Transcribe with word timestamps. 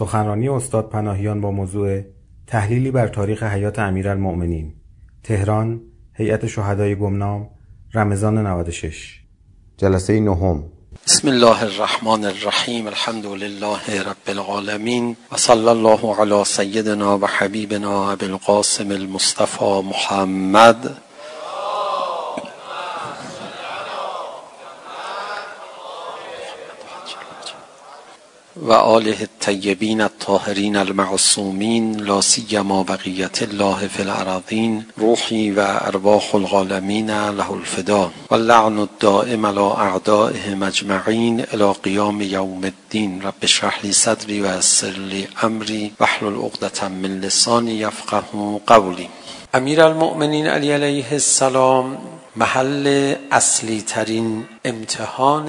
سخنرانی 0.00 0.48
استاد 0.48 0.88
پناهیان 0.88 1.40
با 1.40 1.50
موضوع 1.50 2.02
تحلیلی 2.46 2.90
بر 2.90 3.08
تاریخ 3.08 3.42
حیات 3.42 3.78
امیرالمؤمنین. 3.78 4.74
تهران 5.24 5.80
هیئت 6.14 6.46
شهدای 6.46 6.94
گمنام 6.96 7.48
رمضان 7.94 8.46
96 8.46 9.20
جلسه 9.78 10.20
نهم. 10.20 10.64
بسم 11.06 11.28
الله 11.28 11.62
الرحمن 11.62 12.24
الرحيم 12.24 12.86
الحمد 12.86 13.26
لله 13.26 14.02
رب 14.02 14.28
العالمين 14.28 15.16
وصلى 15.32 15.72
الله 15.72 16.20
على 16.20 16.44
سيدنا 16.44 17.14
وحبيبنا 17.14 18.12
ابي 18.12 18.26
القاسم 18.26 18.92
المصطفى 18.92 19.82
محمد. 19.84 21.09
وآله 28.62 29.22
الطيبين 29.22 30.00
الطاهرين 30.00 30.76
المعصومين 30.76 31.96
لا 31.96 32.20
سيما 32.20 32.82
بقية 32.82 33.32
الله 33.42 33.88
في 33.88 34.02
الأراضين 34.02 34.84
روحي 34.98 35.52
وأرواح 35.52 36.34
الغالمين 36.34 37.30
له 37.30 37.54
الفداء 37.54 38.10
واللعن 38.30 38.78
الدائم 38.78 39.46
على 39.46 39.60
أعدائهم 39.60 40.64
أجمعين 40.64 41.40
إلى 41.54 41.72
قيام 41.72 42.22
يوم 42.22 42.64
الدين 42.64 43.22
رب 43.22 43.44
اشرح 43.44 43.84
لي 43.84 43.92
صدري 43.92 44.42
ويسر 44.42 44.90
لي 44.90 45.26
أمري 45.44 45.92
واحلل 46.00 46.36
عقدة 46.36 46.88
من 46.88 47.20
لساني 47.20 47.80
يفقه 47.80 48.60
قولي 48.66 49.08
امیر 49.54 49.80
المؤمنین 49.84 50.46
علی 50.48 50.72
علیه 50.72 51.12
السلام 51.12 51.94
محل 52.36 53.14
اصلی 53.30 53.80
ترین 53.80 54.42
امتحان 54.64 55.48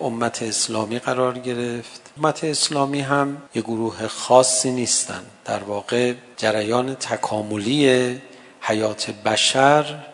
امت 0.00 0.42
اسلامی 0.42 0.98
قرار 0.98 1.38
گرفت 1.46 2.09
امت 2.22 2.44
اسلامی 2.44 3.00
هم 3.00 3.42
یه 3.54 3.62
گروه 3.62 4.06
خاصی 4.08 4.70
نیستن. 4.70 5.22
در 5.44 5.62
واقع 5.62 6.14
جریان 6.36 6.94
تکاملی 6.94 8.20
حیات 8.60 9.10
بشر 9.10 10.04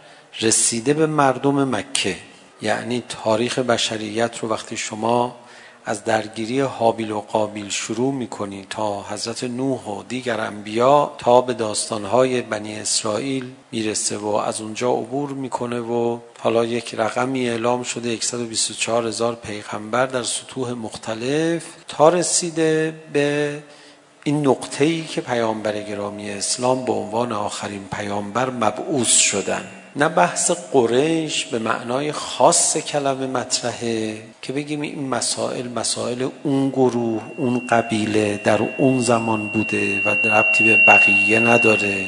رسیده 0.40 0.94
به 0.94 1.06
مردم 1.06 1.76
مکه. 1.76 2.16
یعنی 2.62 3.02
تاریخ 3.08 3.58
بشریت 3.58 4.38
رو 4.38 4.48
وقتی 4.48 4.76
شما 4.76 5.36
از 5.88 6.04
درگیری 6.04 6.60
حابیل 6.60 7.10
و 7.10 7.20
قابیل 7.20 7.68
شروع 7.68 8.14
میکنی 8.14 8.66
تا 8.70 9.02
حضرت 9.02 9.44
نوح 9.44 9.84
و 9.84 10.02
دیگر 10.02 10.40
انبیا 10.40 11.12
تا 11.18 11.40
به 11.40 11.54
داستانهای 11.54 12.42
بنی 12.42 12.80
اسرائیل 12.80 13.52
میرسه 13.72 14.16
و 14.16 14.26
از 14.26 14.60
اونجا 14.60 14.92
عبور 14.92 15.30
میکنه 15.30 15.80
و 15.80 16.18
حالا 16.38 16.64
یک 16.64 16.94
رقمی 16.94 17.48
اعلام 17.48 17.82
شده 17.82 18.20
124 18.20 19.06
هزار 19.06 19.34
پیغمبر 19.34 20.06
در 20.06 20.22
سطوح 20.22 20.72
مختلف 20.72 21.64
تا 21.88 22.08
رسیده 22.08 22.94
به 23.12 23.58
این 24.24 24.46
نقطه‌ای 24.46 25.04
که 25.04 25.20
پیامبر 25.20 25.82
گرامی 25.82 26.30
اسلام 26.30 26.84
به 26.84 26.92
عنوان 26.92 27.32
آخرین 27.32 27.88
پیامبر 27.92 28.50
مبعوث 28.50 29.18
شدند 29.18 29.85
نه 29.98 30.08
بحث 30.08 30.50
قریش 30.50 31.44
به 31.44 31.58
معنای 31.58 32.12
خاص 32.12 32.76
کلمه 32.76 33.26
مطرحه 33.26 34.22
که 34.42 34.52
بگیم 34.52 34.80
این 34.80 35.08
مسائل 35.08 35.68
مسائل 35.68 36.28
اون 36.42 36.68
گروه 36.68 37.22
اون 37.36 37.66
قبیله 37.70 38.40
در 38.44 38.62
اون 38.78 39.00
زمان 39.00 39.48
بوده 39.48 40.00
و 40.04 40.08
ربطی 40.08 40.64
به 40.64 40.76
بقیه 40.86 41.38
نداره 41.38 42.06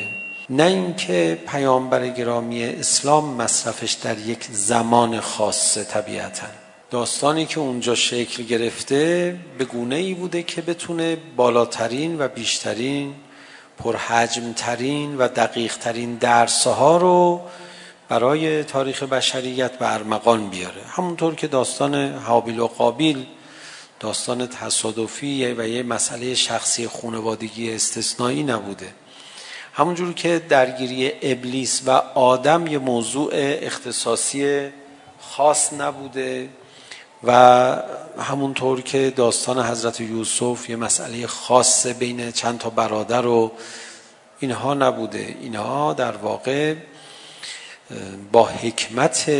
نه 0.50 0.64
اینکه 0.64 1.38
پیامبر 1.46 2.08
گرامی 2.08 2.64
اسلام 2.64 3.34
مصرفش 3.34 3.92
در 3.92 4.18
یک 4.18 4.44
زمان 4.44 5.20
خاصه 5.20 5.84
طبیعتا 5.84 6.46
داستانی 6.90 7.46
که 7.46 7.60
اونجا 7.60 7.94
شکل 7.94 8.42
گرفته 8.42 9.36
به 9.58 9.64
گونه 9.64 9.96
ای 9.96 10.14
بوده 10.14 10.42
که 10.42 10.62
بتونه 10.62 11.16
بالاترین 11.36 12.18
و 12.18 12.28
بیشترین 12.28 13.14
پرحجمترین 13.78 15.18
و 15.18 15.28
دقیقترین 15.28 16.14
درسه 16.14 16.70
ها 16.70 16.96
رو 16.96 17.40
برای 18.08 18.64
تاریخ 18.64 19.02
بشریت 19.02 19.78
به 19.78 19.92
ارمغان 19.92 20.48
بیاره. 20.48 20.82
همونطور 20.88 21.34
که 21.34 21.46
داستان 21.46 22.14
حابیل 22.14 22.58
و 22.58 22.66
قابیل 22.66 23.26
داستان 24.00 24.46
تصادفی 24.46 25.54
و 25.58 25.68
یه 25.68 25.82
مسئله 25.82 26.34
شخصی 26.34 26.88
خانوادگی 26.88 27.74
استثنایی 27.74 28.42
نبوده. 28.42 28.94
همونجور 29.72 30.12
که 30.12 30.42
درگیری 30.48 31.12
ابلیس 31.22 31.82
و 31.86 31.90
آدم 32.14 32.66
یه 32.66 32.78
موضوع 32.78 33.30
اختصاصی 33.34 34.68
خاص 35.20 35.72
نبوده 35.72 36.48
و 37.24 37.32
همونطور 38.18 38.80
که 38.80 39.12
داستان 39.16 39.66
حضرت 39.66 40.00
یوسف 40.00 40.70
یه 40.70 40.76
مسئله 40.76 41.26
خاص 41.26 41.86
بین 41.86 42.32
چند 42.32 42.58
تا 42.58 42.70
برادر 42.70 43.26
و 43.26 43.52
اینها 44.40 44.74
نبوده. 44.74 45.36
اینها 45.40 45.92
در 45.92 46.16
واقع 46.16 46.74
با 48.32 48.44
حکمت 48.46 49.30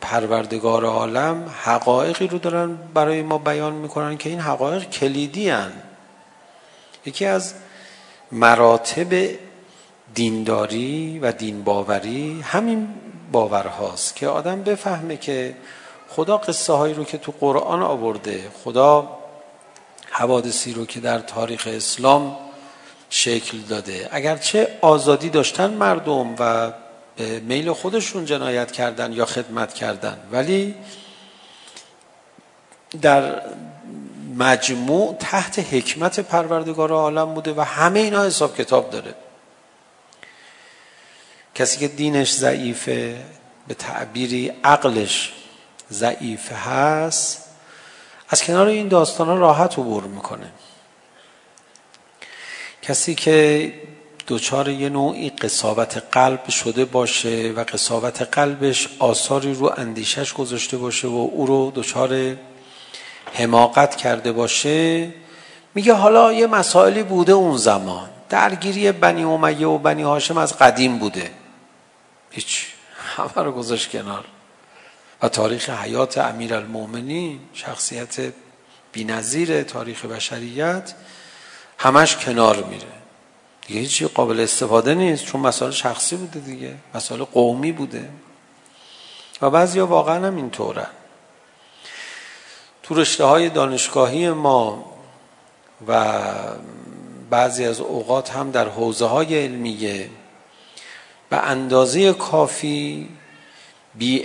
پروردگار 0.00 0.84
عالم 0.84 1.54
حقایقی 1.62 2.26
رو 2.26 2.38
دارن 2.38 2.78
برای 2.94 3.22
ما 3.22 3.38
بیان 3.38 3.72
میکنن 3.72 4.16
که 4.16 4.28
این 4.30 4.40
حقایق 4.40 4.90
کلیدی 4.90 5.48
هن. 5.48 5.72
یکی 7.06 7.26
از 7.26 7.54
مراتب 8.32 9.28
دینداری 10.14 11.18
و 11.18 11.32
دین 11.32 11.64
باوری 11.64 12.40
همین 12.40 12.88
باورهاست 13.32 14.16
که 14.16 14.28
آدم 14.28 14.62
بفهمه 14.62 15.16
که 15.16 15.54
خدا 16.08 16.36
قصه 16.36 16.72
هایی 16.72 16.94
رو 16.94 17.04
که 17.04 17.18
تو 17.18 17.32
قرآن 17.40 17.82
آورده 17.82 18.50
خدا 18.64 19.18
حوادثی 20.10 20.72
رو 20.72 20.86
که 20.86 21.00
در 21.00 21.18
تاریخ 21.18 21.68
اسلام 21.70 22.36
شکل 23.10 23.58
داده 23.58 24.08
اگرچه 24.12 24.78
آزادی 24.80 25.30
داشتن 25.30 25.70
مردم 25.70 26.34
و 26.38 26.72
میل 27.22 27.72
خودشون 27.72 28.24
جنایت 28.24 28.72
کردن 28.72 29.12
یا 29.12 29.26
خدمت 29.26 29.74
کردن. 29.74 30.18
ولی 30.32 30.74
در 33.00 33.42
مجموع 34.36 35.16
تحت 35.20 35.58
حکمت 35.58 36.20
پروردگار 36.20 36.92
عالم 36.92 37.34
بوده 37.34 37.52
و 37.52 37.60
همه 37.60 38.00
اینا 38.00 38.24
حساب 38.24 38.56
کتاب 38.56 38.90
داره. 38.90 39.14
کسی 41.54 41.78
که 41.78 41.88
دینش 41.88 42.34
ضعیفه 42.34 43.24
به 43.68 43.74
تعبیری 43.74 44.52
عقلش 44.64 45.32
ضعیف 45.90 46.52
هست 46.52 47.44
از 48.28 48.42
کنار 48.42 48.66
این 48.66 48.88
داستان 48.88 49.38
راحت 49.38 49.72
عبور 49.72 50.04
میکنه. 50.04 50.52
کسی 52.82 53.14
که 53.14 53.72
دچار 54.28 54.68
یه 54.68 54.88
نوعی 54.88 55.30
قصاوت 55.30 56.02
قلب 56.12 56.48
شده 56.48 56.84
باشه 56.84 57.52
و 57.56 57.64
قصاوت 57.64 58.22
قلبش 58.22 58.88
آثاری 58.98 59.54
رو 59.54 59.72
اندیشش 59.76 60.32
گذاشته 60.32 60.76
باشه 60.76 61.08
و 61.08 61.28
او 61.32 61.46
رو 61.46 61.72
دچار 61.74 62.36
حماقت 63.32 63.96
کرده 63.96 64.32
باشه. 64.32 65.08
میگه 65.74 65.94
حالا 65.94 66.32
یه 66.32 66.46
مسائلی 66.46 67.02
بوده 67.02 67.32
اون 67.32 67.56
زمان. 67.56 68.10
درگیری 68.28 68.92
بنی 68.92 69.24
امیه 69.24 69.66
و 69.66 69.78
بنی 69.78 70.02
هاشم 70.02 70.36
از 70.36 70.58
قدیم 70.58 70.98
بوده. 70.98 71.30
هیچ. 72.30 72.66
همه 73.16 73.44
رو 73.44 73.52
گذاشت 73.52 73.90
کنار. 73.90 74.24
و 75.22 75.28
تاریخ 75.28 75.70
حیات 75.70 76.18
امیرالمومنین 76.18 77.40
شخصیت 77.54 78.32
بی‌نظیر 78.92 79.62
تاریخ 79.62 80.04
بشریت. 80.04 80.94
همش 81.78 82.16
کنار 82.16 82.62
میره. 82.62 83.01
دیگه 83.66 83.80
هیچی 83.80 84.06
قابل 84.06 84.40
استفاده 84.40 84.94
نیست 84.94 85.24
چون 85.24 85.40
مسائل 85.40 85.70
شخصی 85.70 86.16
بوده 86.16 86.40
دیگه 86.40 86.74
مسائل 86.94 87.24
قومی 87.24 87.72
بوده. 87.72 88.08
و 89.42 89.50
بعضیا 89.50 89.86
واقعا 89.86 90.26
هم 90.26 90.36
اینطوره. 90.36 90.86
تو 92.82 92.94
رشته 92.94 93.24
های 93.24 93.48
دانشگاهی 93.48 94.30
ما 94.30 94.92
و 95.88 96.14
بعضی 97.30 97.64
از 97.64 97.80
اوقات 97.80 98.30
هم 98.30 98.50
در 98.50 98.68
حوزه 98.68 99.06
های 99.06 99.44
علمیه 99.44 100.10
به 101.30 101.36
اندازه 101.36 102.12
کافی 102.12 103.08
بی 103.94 104.18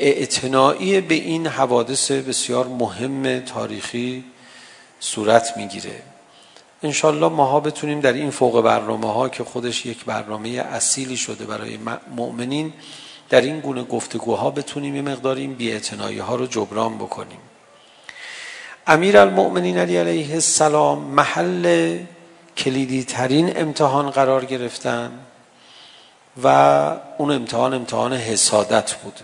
به 1.02 1.16
این 1.16 1.48
حوادث 1.48 2.12
بسیار 2.12 2.68
مهم 2.68 3.40
تاریخی 3.40 4.24
صورت 5.00 5.58
میگیره. 5.58 6.02
انشالله 6.84 7.28
ماها 7.30 7.60
بتونیم 7.60 8.00
در 8.00 8.14
این 8.14 8.32
فوق 8.32 8.62
برنامه 8.62 9.14
ها 9.14 9.30
که 9.30 9.44
خودش 9.44 9.86
یک 9.86 10.06
برنامه 10.06 10.50
اصیلی 10.50 11.18
شده 11.18 11.46
برای 11.46 11.80
مؤمنین 12.16 12.74
در 13.30 13.42
این 13.42 13.60
گونه 13.60 13.84
گفتگوها 13.84 14.52
بتونیم 14.52 14.96
یه 14.96 15.02
مقدار 15.02 15.36
این 15.36 15.54
بی‌اعتنایی 15.54 16.20
ها 16.20 16.36
رو 16.36 16.46
جبران 16.48 16.98
بکنیم 16.98 17.40
امیر 18.88 19.18
المؤمنین 19.18 19.78
علی 19.78 19.98
علیه 19.98 20.34
السلام 20.34 21.00
محل 21.00 21.98
کلیدی 22.58 23.04
ترین 23.04 23.58
امتحان 23.58 24.10
قرار 24.10 24.46
گرفتن 24.46 25.12
و 26.44 26.48
اون 27.18 27.32
امتحان 27.32 27.74
امتحان 27.74 28.14
حسادت 28.14 28.94
بود 28.94 29.20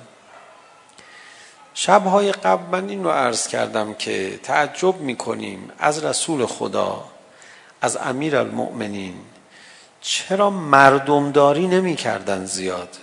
شب‌های 1.73 2.31
قبل 2.31 2.81
من 2.81 2.89
این 2.89 3.03
رو 3.03 3.09
عرض 3.09 3.47
کردم 3.47 3.93
که 3.93 4.39
تعجب 4.43 4.99
می‌کنیم 5.01 5.69
از 5.79 6.03
رسول 6.03 6.45
خدا 6.45 7.12
از 7.83 7.97
امیر 7.97 8.37
المؤمنین. 8.37 9.13
چرا 10.01 10.49
مردمداری 10.49 11.67
نمی 11.67 11.95
کردن 11.95 12.45
زیاد؟ 12.45 12.97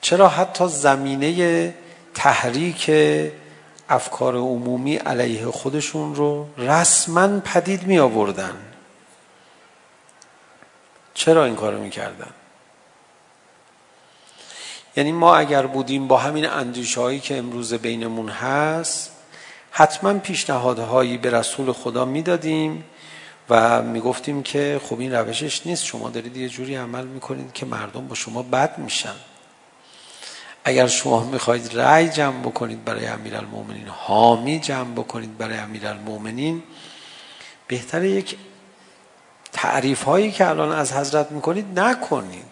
چرا 0.00 0.28
حتی 0.28 0.68
زمینه 0.68 1.74
تحریک 2.14 2.90
افکار 3.88 4.36
عمومی 4.36 4.96
علیه 4.96 5.46
خودشون 5.46 6.14
رو 6.14 6.48
رسما 6.58 7.40
پدید 7.40 7.86
می 7.86 7.98
آوردن؟ 7.98 8.56
چرا 11.14 11.44
این 11.44 11.56
کارو 11.56 11.78
میکردن 11.78 12.30
یعنی 14.96 15.12
ما 15.12 15.36
اگر 15.36 15.66
بودیم 15.66 16.08
با 16.08 16.16
همین 16.16 16.46
اندیشه 16.46 17.00
هایی 17.00 17.20
که 17.20 17.38
امروز 17.38 17.74
بینمون 17.74 18.28
هست 18.28 19.17
حتما 19.78 20.18
پیشنهادهایی 20.18 21.18
به 21.18 21.30
رسول 21.30 21.72
خدا 21.72 22.04
میدادیم 22.04 22.84
و 23.50 23.82
میگفتیم 23.82 24.42
که 24.42 24.80
خب 24.84 25.00
این 25.00 25.12
روشش 25.12 25.66
نیست. 25.66 25.84
شما 25.84 26.10
دارید 26.10 26.36
یه 26.36 26.48
جوری 26.48 26.74
عمل 26.74 27.06
میکنید 27.06 27.52
که 27.52 27.66
مردم 27.66 28.08
با 28.08 28.14
شما 28.14 28.42
بد 28.42 28.78
میشن. 28.78 29.14
اگر 30.64 30.86
شما 30.86 31.24
میخواهید 31.24 31.78
رأی 31.78 32.08
جمع 32.08 32.40
بکنید 32.40 32.84
برای 32.84 33.06
امیرالمومنین 33.06 33.88
حامی 33.88 34.60
جمع 34.60 34.92
بکنید 34.92 35.38
برای 35.38 35.58
امیرالمومنین 35.58 36.62
بهتر 37.66 38.04
یک 38.04 38.36
تعریف 39.52 40.02
هایی 40.02 40.32
که 40.32 40.48
الان 40.48 40.72
از 40.72 40.92
حضرت 40.92 41.32
میکنید 41.32 41.80
نکنید. 41.80 42.44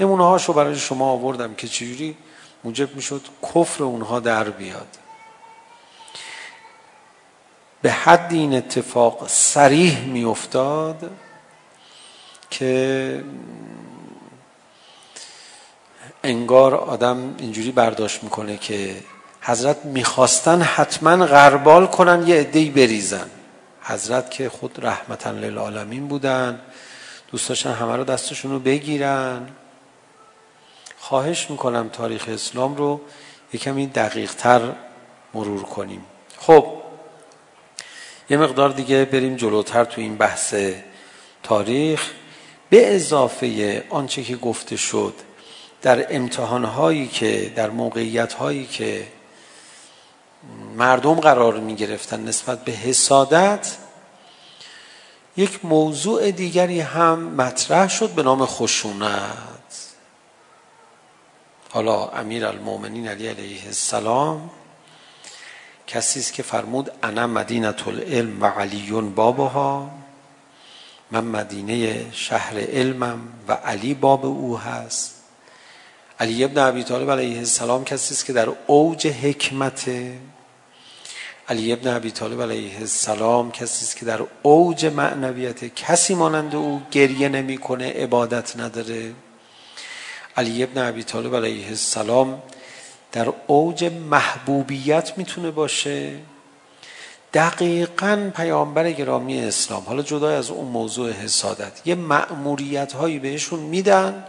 نمونه 0.00 0.24
هاشو 0.24 0.52
برای 0.52 0.76
شما 0.76 1.10
آوردم 1.10 1.54
که 1.54 1.68
چجوری 1.68 2.16
موجب 2.64 2.96
میشد 2.96 3.22
کفر 3.42 3.84
اونها 3.84 4.20
در 4.20 4.50
بیاد. 4.50 5.03
به 7.84 7.92
حد 7.92 8.32
این 8.32 8.54
اتفاق 8.54 9.28
سریح 9.28 10.00
می 10.00 10.24
افتاد 10.24 11.10
که 12.50 13.24
انگار 16.22 16.74
آدم 16.74 17.34
اینجوری 17.38 17.72
برداشت 17.72 18.22
میکنه 18.22 18.56
که 18.56 18.96
حضرت 19.40 19.84
میخواستن 19.84 20.62
حتما 20.62 21.26
غربال 21.26 21.86
کنن 21.86 22.28
یه 22.28 22.40
عده‌ای 22.40 22.70
بریزن. 22.70 23.30
حضرت 23.82 24.30
که 24.30 24.48
خود 24.48 24.86
رحمتا 24.86 25.30
للعالمین 25.30 26.08
بودن 26.08 26.60
دوست 27.32 27.48
داشتن 27.48 27.72
همه 27.72 27.96
رو 27.96 28.04
دستشون 28.04 28.50
رو 28.50 28.58
بگیرن. 28.58 29.48
خواهش 30.98 31.50
میکنم 31.50 31.88
تاریخ 31.88 32.28
اسلام 32.28 32.76
رو 32.76 33.00
یکمی 33.52 33.86
دقیق 33.86 34.34
تر 34.34 34.72
مرور 35.34 35.62
کنیم. 35.62 36.04
خب 36.38 36.83
یه 38.30 38.36
مقدار 38.36 38.70
دیگه 38.70 39.04
بریم 39.04 39.36
جلوتر 39.36 39.84
تو 39.84 40.00
این 40.00 40.16
بحث 40.16 40.54
تاریخ. 41.42 42.10
به 42.70 42.94
اضافه 42.94 43.84
آنچه 43.90 44.22
که 44.22 44.36
گفته 44.36 44.76
شد 44.76 45.14
در 45.82 46.14
امتحانهایی 46.14 47.08
که 47.08 47.52
در 47.56 47.70
موقعیت 47.70 48.32
هایی 48.32 48.66
که 48.66 49.06
مردم 50.76 51.14
قرار 51.14 51.60
می 51.60 51.74
گرفتن 51.74 52.24
نسبت 52.24 52.64
به 52.64 52.72
حسادت 52.72 53.76
یک 55.36 55.64
موضوع 55.64 56.30
دیگری 56.30 56.80
هم 56.80 57.18
مطرح 57.18 57.88
شد 57.88 58.10
به 58.10 58.22
نام 58.22 58.46
خشونت. 58.46 59.94
حالا 61.70 62.08
امیر 62.08 62.46
المومنین 62.46 63.08
علی 63.08 63.28
علیه 63.28 63.66
السلام 63.66 64.50
کسی 65.86 66.20
است 66.20 66.32
که 66.32 66.42
فرمود 66.42 66.90
انا 67.02 67.26
مدینه 67.26 67.74
العلم 67.88 68.42
و 68.42 68.46
علیون 68.46 69.14
بابها 69.14 69.90
من 71.10 71.24
مدینه 71.24 72.06
شهر 72.12 72.58
علمم 72.58 73.20
و 73.48 73.52
علی 73.52 73.94
باب 73.94 74.26
او 74.26 74.58
هست. 74.58 75.14
علی 76.20 76.44
ابن 76.44 76.58
ابی 76.58 76.84
طالب 76.84 77.10
علیه 77.10 77.38
السلام 77.38 77.84
کسی 77.84 78.14
است 78.14 78.26
که 78.26 78.32
در 78.32 78.48
اوج 78.66 79.06
حکمت 79.06 79.90
علی 81.48 81.72
ابن 81.72 81.88
ابی 81.96 82.10
طالب 82.10 82.42
علیه 82.42 82.78
السلام 82.78 83.50
کسی 83.50 83.84
است 83.84 83.96
که 83.96 84.06
در 84.06 84.20
اوج 84.42 84.86
معنویت 84.86 85.74
کسی 85.74 86.14
مانند 86.14 86.54
او 86.54 86.82
گریه 86.90 87.28
نمیکنه 87.28 87.92
عبادت 87.92 88.56
نداره. 88.56 89.12
علی 90.36 90.62
ابن 90.62 90.88
ابی 90.88 91.02
طالب 91.02 91.36
علیه 91.36 91.68
السلام 91.68 92.42
در 93.14 93.32
اوج 93.46 93.84
محبوبیت 93.84 95.18
میتونه 95.18 95.50
باشه. 95.50 96.12
دقیقا 97.34 98.30
پیامبر 98.36 98.92
گرامی 98.92 99.40
اسلام 99.40 99.82
حالا 99.86 100.02
جدا 100.02 100.38
از 100.38 100.50
اون 100.50 100.68
موضوع 100.68 101.10
حسادت 101.10 101.72
یه 101.84 101.94
مأموریت 101.94 102.92
هایی 102.92 103.18
بهشون 103.18 103.60
میدن 103.60 104.24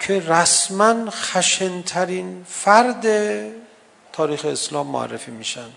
که 0.00 0.20
رسما 0.20 1.10
خشنترین 1.10 2.44
فرد 2.48 3.06
تاریخ 4.12 4.44
اسلام 4.44 4.86
معرفی 4.86 5.30
میشن. 5.30 5.68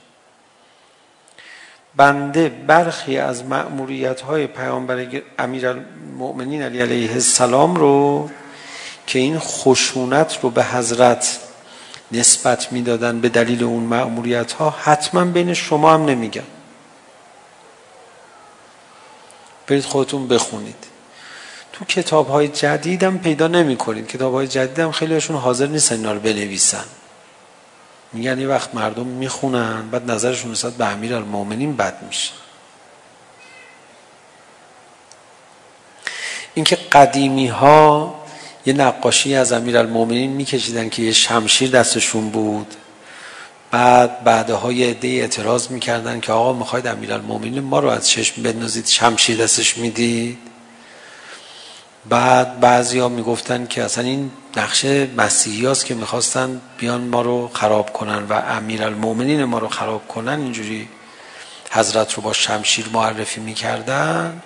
بنده 1.95 2.49
برخی 2.49 3.17
از 3.17 3.43
مأموریت 3.43 4.21
های 4.21 4.47
پیامبر 4.47 5.21
امیرالمؤمنین 5.39 6.61
علی 6.61 6.81
علیه 6.81 7.11
السلام 7.11 7.75
رو 7.75 8.29
که 9.07 9.19
این 9.19 9.39
خشونت 9.39 10.39
رو 10.41 10.49
به 10.49 10.63
حضرت 10.63 11.39
نسبت 12.13 12.71
میدادن 12.71 13.21
به 13.21 13.29
دلیل 13.29 13.63
اون 13.63 13.83
مأموریت 13.83 14.51
ها 14.51 14.69
حتما 14.69 15.25
بین 15.25 15.53
شما 15.53 15.93
هم 15.93 16.05
نمیگم. 16.05 16.43
برید 19.67 19.83
خودتون 19.83 20.27
بخونید. 20.27 20.75
تو 21.73 21.85
کتاب 21.85 22.27
های 22.27 22.47
جدید 22.47 23.03
هم 23.03 23.19
پیدا 23.19 23.47
نمی 23.47 23.75
کنید 23.75 24.07
کتاب 24.07 24.33
های 24.33 24.47
جدید 24.47 24.79
هم 24.79 24.91
خیلیشون 24.91 25.37
حاضر 25.37 25.67
نیستن 25.67 25.95
اینا 25.95 26.13
رو 26.13 26.19
بنویسن. 26.19 26.85
میگن 28.13 28.39
یه 28.39 28.47
وقت 28.47 28.75
مردم 28.75 29.05
میخونن 29.05 29.89
بعد 29.89 30.11
نظرشون 30.11 30.51
نسبت 30.51 30.73
به 30.73 30.85
امیر 30.85 31.15
المومنین 31.15 31.75
بد 31.75 32.03
میشه. 32.07 32.31
اینکه 36.53 36.75
قدیمی 36.75 37.47
ها 37.47 38.22
یه 38.65 38.73
نقاشی 38.73 39.35
از 39.35 39.51
امیرالمومنین 39.51 40.31
میکشیدن 40.31 40.89
که 40.89 41.01
یه 41.01 41.11
شمشیر 41.11 41.69
دستشون 41.69 42.29
بود. 42.29 42.67
بعد 43.71 44.23
بعدهای 44.23 44.89
عده 44.89 45.07
اعتراض 45.07 45.71
میکردن 45.71 46.19
که 46.19 46.31
آقا 46.31 46.53
میخواید 46.53 46.87
امیرالمومنین 46.87 47.59
ما 47.59 47.79
رو 47.79 47.89
از 47.89 48.09
چشم 48.09 48.43
بندازید 48.43 48.87
شمشیر 48.87 49.37
دستش 49.43 49.77
میدید. 49.77 50.37
بعد 52.09 52.59
بعضیا 52.59 53.09
میگفتن 53.09 53.67
که 53.67 53.83
اصلا 53.83 54.03
این 54.03 54.31
نقشه 54.57 55.07
مسیحیاست 55.17 55.85
که 55.85 55.95
میخواستن 55.95 56.61
بیان 56.77 57.01
ما 57.01 57.21
رو 57.21 57.49
خراب 57.53 57.93
کنن 57.93 58.23
و 58.29 58.33
امیرالمومنین 58.33 59.43
ما 59.43 59.57
رو 59.57 59.67
خراب 59.67 60.07
کنن. 60.07 60.39
اینجوری 60.39 60.87
حضرت 61.71 62.13
رو 62.13 62.23
با 62.23 62.33
شمشیر 62.33 62.89
معرفی 62.93 63.41
میکردن. 63.41 64.41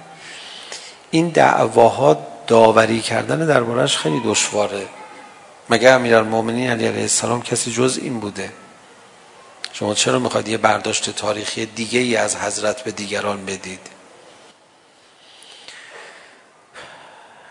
این 1.12 1.30
دعواها 1.30 2.37
داوری 2.48 3.02
کردن 3.02 3.46
دربارش 3.46 3.98
خیلی 3.98 4.22
دشواره. 4.26 4.88
مگه 5.70 5.90
امیرالمومنین 5.90 6.70
علی 6.70 6.88
علیه 6.88 7.02
السلام 7.02 7.42
کسی 7.42 7.72
جز 7.72 8.00
این 8.02 8.20
بوده. 8.20 8.52
شما 9.74 9.94
چرا 9.94 10.20
میخواید 10.20 10.48
یه 10.48 10.58
برداشت 10.58 11.10
تاریخی 11.10 11.66
دیگه 11.66 12.00
ای 12.00 12.16
از 12.16 12.36
حضرت 12.36 12.84
به 12.84 12.92
دیگران 12.92 13.46
بدید؟ 13.46 13.80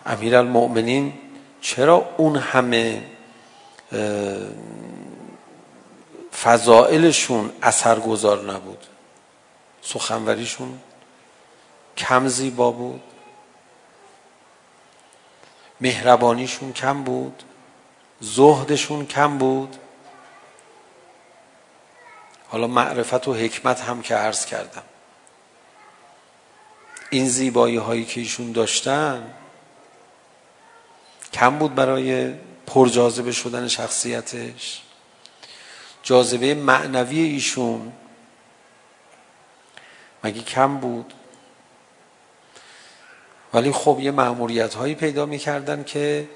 امیرالمومنین 0.07 1.13
چرا 1.61 2.09
اون 2.17 2.37
همه 2.37 3.03
فضائلشون 6.43 7.53
اثرگذار 7.63 8.53
نبود؟ 8.53 8.79
سخنوریشون 9.83 10.79
کم 11.97 12.29
زیبا 12.29 12.71
بود؟ 12.71 13.03
مهربانیشون 15.81 16.73
کم 16.73 17.05
بود 17.05 17.43
زهدشون 18.21 19.07
کم 19.07 19.39
بود. 19.39 19.77
حالا 22.49 22.67
معرفت 22.67 23.29
و 23.29 23.35
حکمت 23.35 23.81
هم 23.81 24.03
که 24.03 24.15
عرض 24.15 24.47
کردم. 24.47 24.83
این 27.11 27.29
زیبایی 27.29 27.77
هایی 27.77 28.05
که 28.05 28.21
ایشون 28.21 28.53
داشتن 28.53 29.35
کم 31.33 31.59
بود 31.59 31.75
برای 31.75 32.35
پرجاذبه 32.67 33.33
شدن 33.33 33.69
شخصیتش. 33.69 34.83
جاذبه 36.03 36.55
معنوی 36.55 37.21
ایشون 37.21 37.93
مگه 40.25 40.43
کم 40.43 40.77
بود؟ 40.77 41.13
ولی 43.57 43.73
خب 43.73 43.99
یه 44.01 44.11
مأموریت 44.11 44.75
هایی 44.75 44.95
پیدا 44.95 45.27
می‌کردن 45.27 45.85
که 45.85 46.29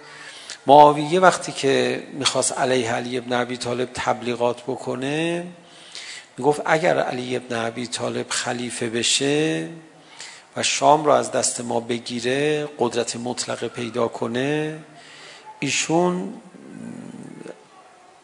معاویه 0.66 1.20
وقتی 1.20 1.52
که 1.52 2.02
میخواست 2.12 2.58
علیه 2.58 2.92
علی 2.92 3.18
ابن 3.18 3.32
ابی 3.32 3.56
طالب 3.56 3.88
تبلیغات 3.94 4.62
بکنه 4.62 5.46
میگفت 6.38 6.62
اگر 6.64 6.98
علی 6.98 7.36
ابن 7.36 7.66
ابی 7.66 7.86
طالب 7.86 8.26
خلیفه 8.28 8.90
بشه 8.90 9.68
و 10.56 10.62
شام 10.62 11.04
رو 11.04 11.10
از 11.10 11.32
دست 11.32 11.60
ما 11.60 11.80
بگیره 11.80 12.68
قدرت 12.78 13.16
مطلقه 13.16 13.68
پیدا 13.68 14.08
کنه 14.08 14.78
ایشون 15.58 16.34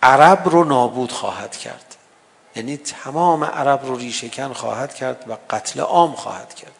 عرب 0.03 0.49
رو 0.49 0.65
نابود 0.65 1.13
خواهد 1.13 1.57
کرد. 1.57 1.97
یعنی 2.57 2.77
تمام 2.77 3.45
عرب 3.45 3.87
رو 3.87 3.97
ریشهکن 3.97 4.53
خواهد 4.53 4.95
کرد 4.95 5.25
و 5.29 5.37
قتل 5.51 5.81
عام 5.81 6.13
خواهد 6.13 6.55
کرد. 6.55 6.73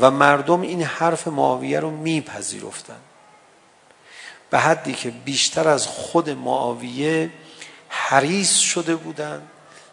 و 0.00 0.10
مردم 0.10 0.60
این 0.60 0.82
حرف 0.82 1.28
معاویه 1.28 1.80
رو 1.80 1.90
میپذیرفتن. 1.90 3.00
به 4.50 4.58
حدی 4.58 4.92
که 4.92 5.10
بیشتر 5.10 5.68
از 5.68 5.86
خود 5.86 6.30
معاویه 6.30 7.30
حریص 7.88 8.56
شده 8.56 8.96
بودن 8.96 9.42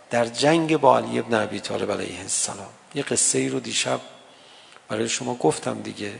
در 0.09 0.25
جنگ 0.25 0.77
با 0.77 0.97
علی 0.97 1.19
ابن 1.19 1.33
ابی 1.33 1.59
طالب 1.59 1.91
علیه 1.91 2.19
السلام. 2.19 2.69
یه 2.95 3.03
قصه 3.03 3.39
ای 3.39 3.49
رو 3.49 3.59
دیشب 3.59 3.99
برای 4.87 5.09
شما 5.09 5.35
گفتم 5.35 5.81
دیگه. 5.81 6.13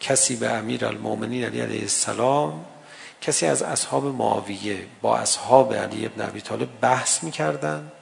کسی 0.00 0.36
به 0.36 0.50
امیر 0.50 0.86
المومنین 0.86 1.44
علی 1.44 1.60
علیه 1.60 1.80
السلام 1.80 2.64
کسی 3.20 3.46
از 3.46 3.62
اصحاب 3.62 4.04
معاویه 4.04 4.86
با 5.02 5.18
اصحاب 5.18 5.74
علی 5.74 6.06
ابن 6.06 6.28
ابی 6.28 6.40
طالب 6.40 6.68
بحث 6.80 7.22
میکردن. 7.22 7.92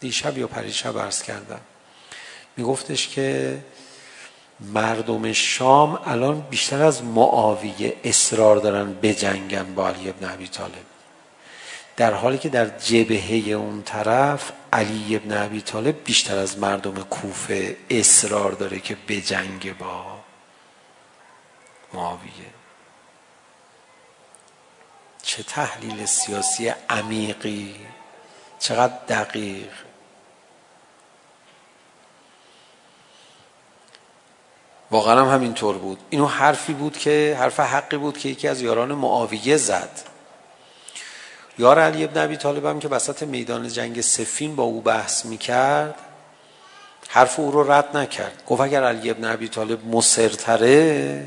دیشب 0.00 0.38
یا 0.38 0.46
پریشب 0.46 0.98
عرض 0.98 1.22
کردم. 1.22 1.60
میگفتش 2.56 3.08
که 3.08 3.58
مردم 4.60 5.32
شام 5.32 6.00
الان 6.04 6.40
بیشتر 6.40 6.82
از 6.82 7.04
معاویه 7.04 7.96
اصرار 8.04 8.56
دارن 8.56 8.92
بجنگن 8.92 9.74
با 9.74 9.88
علی 9.88 10.08
ابن 10.08 10.30
ابی 10.30 10.48
طالب. 10.48 10.72
در 11.96 12.14
حالی 12.14 12.38
که 12.38 12.48
در 12.48 12.78
جبهه 12.78 13.52
اون 13.54 13.82
طرف 13.82 14.52
علی 14.72 15.16
ابن 15.16 15.44
ابی 15.44 15.60
طالب 15.60 16.04
بیشتر 16.04 16.38
از 16.38 16.58
مردم 16.58 17.02
کوفه 17.02 17.76
اصرار 17.90 18.52
داره 18.52 18.78
که 18.78 18.96
بجنگه 19.08 19.72
با 19.72 20.04
معاویه. 21.94 22.32
چه 25.22 25.42
تحلیل 25.42 26.06
سیاسی 26.06 26.68
عمیقی 26.90 27.74
چقدر 28.58 28.94
دقیق. 29.08 29.72
واقعا 34.92 35.20
هم 35.20 35.34
همینطور 35.34 35.78
بود. 35.78 35.98
اینو 36.10 36.26
حرفی 36.26 36.72
بود 36.72 36.98
که 36.98 37.36
حرف 37.40 37.60
حقی 37.60 37.96
بود 37.96 38.18
که 38.18 38.28
یکی 38.28 38.48
از 38.48 38.60
یاران 38.60 38.92
معاویه 38.92 39.56
زد. 39.56 39.90
یار 41.58 41.78
علی 41.78 42.04
ابن 42.04 42.24
ابی 42.24 42.36
طالب 42.36 42.66
هم 42.66 42.78
که 42.78 42.88
وسط 42.88 43.22
میدان 43.22 43.68
جنگ 43.68 44.00
سفین 44.00 44.56
با 44.56 44.62
او 44.62 44.80
بحث 44.80 45.24
میکرد 45.24 45.94
حرف 47.08 47.38
او 47.38 47.50
رو 47.50 47.72
رد 47.72 47.96
نکرد. 47.96 48.42
گفت 48.46 48.60
اگر 48.60 48.84
علی 48.84 49.10
ابن 49.10 49.24
ابی 49.24 49.48
طالب 49.48 49.86
مصرتره 49.86 51.26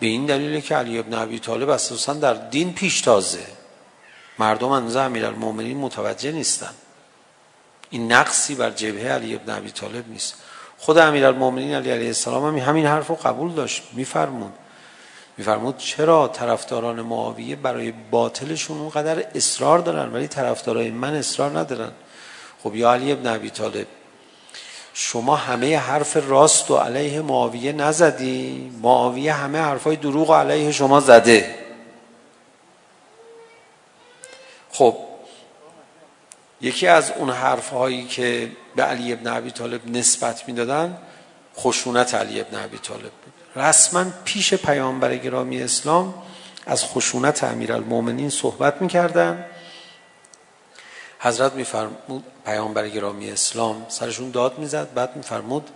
به 0.00 0.06
این 0.06 0.26
دلیله 0.26 0.60
که 0.60 0.76
علی 0.76 0.98
ابن 0.98 1.14
ابی 1.14 1.38
طالب 1.38 1.68
اساسا 1.68 2.12
در 2.12 2.34
دین 2.34 2.72
پیشتازه 2.72 3.46
مردم 4.38 4.68
انزه 4.68 5.00
امیر 5.00 5.26
المومنین 5.26 5.78
متوجه 5.78 6.32
نیستن. 6.32 6.74
این 7.90 8.12
نقصی 8.12 8.54
بر 8.54 8.70
جبهه 8.70 9.12
علی 9.12 9.34
ابن 9.34 9.52
ابی 9.52 9.70
طالب 9.70 10.08
نیست. 10.08 10.34
خود 10.84 10.98
امیرالمومنین 10.98 11.74
علی 11.74 11.90
علیه 11.90 12.06
السلام 12.06 12.44
هم 12.44 12.68
همین 12.68 12.86
حرف 12.86 13.06
رو 13.06 13.14
قبول 13.14 13.52
داشت. 13.52 13.82
میفرمود. 13.92 14.52
میفرمود 15.36 15.78
چرا 15.78 16.28
طرفداران 16.28 17.00
معاویه 17.00 17.56
برای 17.56 17.92
باطلشون 18.10 18.78
اونقدر 18.78 19.24
اصرار 19.34 19.78
دارن 19.78 20.12
ولی 20.12 20.28
طرفدارای 20.28 20.90
من 20.90 21.14
اصرار 21.14 21.58
ندارن؟ 21.58 21.92
خب 22.62 22.74
یا 22.74 22.92
علی 22.92 23.12
ابن 23.12 23.26
ابی 23.26 23.50
طالب 23.50 23.86
شما 24.94 25.36
همه 25.36 25.78
حرف 25.78 26.16
راست 26.28 26.70
و 26.70 26.76
علیه 26.76 27.20
معاویه 27.20 27.72
نزدی؟ 27.72 28.72
معاویه 28.82 29.32
همه 29.32 29.58
حرفای 29.58 29.96
دروغ 29.96 30.30
و 30.30 30.34
علیه 30.34 30.72
شما 30.72 31.00
زده. 31.00 31.54
خب 34.72 34.96
یکی 36.64 36.86
از 36.86 37.10
اون 37.10 37.30
حرف 37.30 37.68
هایی 37.68 38.04
که 38.04 38.50
به 38.76 38.82
علی 38.82 39.12
ابن 39.12 39.26
ابی 39.26 39.50
طالب 39.50 39.90
نسبت 39.90 40.48
میدادن 40.48 40.98
خشونت 41.56 42.14
علی 42.14 42.40
ابن 42.40 42.64
ابی 42.64 42.78
طالب 42.78 43.02
بود. 43.02 43.32
رسما 43.56 44.04
پیش 44.24 44.54
پیامبر 44.54 45.16
گرامی 45.16 45.62
اسلام 45.62 46.14
از 46.66 46.84
خشونت 46.84 47.44
امیرالمومنین 47.44 48.30
صحبت 48.30 48.82
میکردن. 48.82 49.44
حضرت 51.20 51.52
میفرمود 51.52 52.24
پیامبر 52.46 52.88
گرامی 52.88 53.30
اسلام 53.30 53.86
سرشون 53.88 54.30
داد 54.30 54.58
میزد 54.58 54.94
بعد 54.94 55.16
میفرمود 55.16 55.70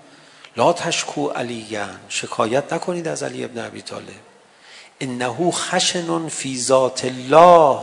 لا 0.56 0.72
تشکو 0.72 1.28
علیان 1.28 1.98
شکایت 2.08 2.72
نکنید 2.72 3.08
از 3.08 3.22
علی 3.22 3.44
ابن 3.44 3.64
ابی 3.64 3.82
طالب. 3.82 4.22
انه 5.00 5.50
خشن 5.50 6.28
فی 6.28 6.58
ذات 6.58 7.04
الله. 7.04 7.80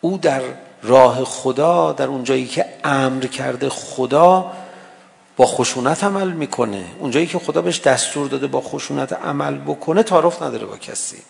او 0.00 0.18
در 0.18 0.42
راه 0.82 1.24
خدا 1.24 1.92
در 1.92 2.06
اون 2.06 2.24
جایی 2.24 2.46
که 2.46 2.66
امر 2.84 3.26
کرده 3.26 3.68
خدا 3.68 4.52
با 5.36 5.46
خشونت 5.46 6.04
عمل 6.04 6.32
میکنه. 6.32 6.84
اون 6.98 7.10
جایی 7.10 7.26
که 7.26 7.38
خدا 7.38 7.62
بهش 7.62 7.80
دستور 7.80 8.28
داده 8.28 8.46
با 8.46 8.60
خشونت 8.60 9.12
عمل 9.12 9.58
بکنه 9.58 10.02
تعارف 10.02 10.42
نداره 10.42 10.66
با 10.66 10.76
کسی. 10.76 11.22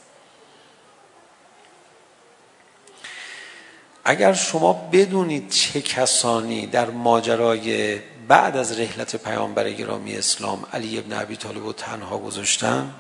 اگر 4.05 4.33
شما 4.33 4.73
بدونید 4.93 5.51
چه 5.51 5.83
کسانی 5.83 6.67
در 6.67 6.91
ماجرای 6.91 7.99
بعد 8.29 8.57
از 8.57 8.81
رحلت 8.81 9.17
پیامبر 9.17 9.71
گرامی 9.71 10.17
اسلام 10.17 10.67
علی 10.73 10.99
ابن 10.99 11.13
ابی 11.13 11.37
طالب 11.37 11.67
و 11.67 11.73
تنها 11.73 12.19
گذاشتن 12.19 12.95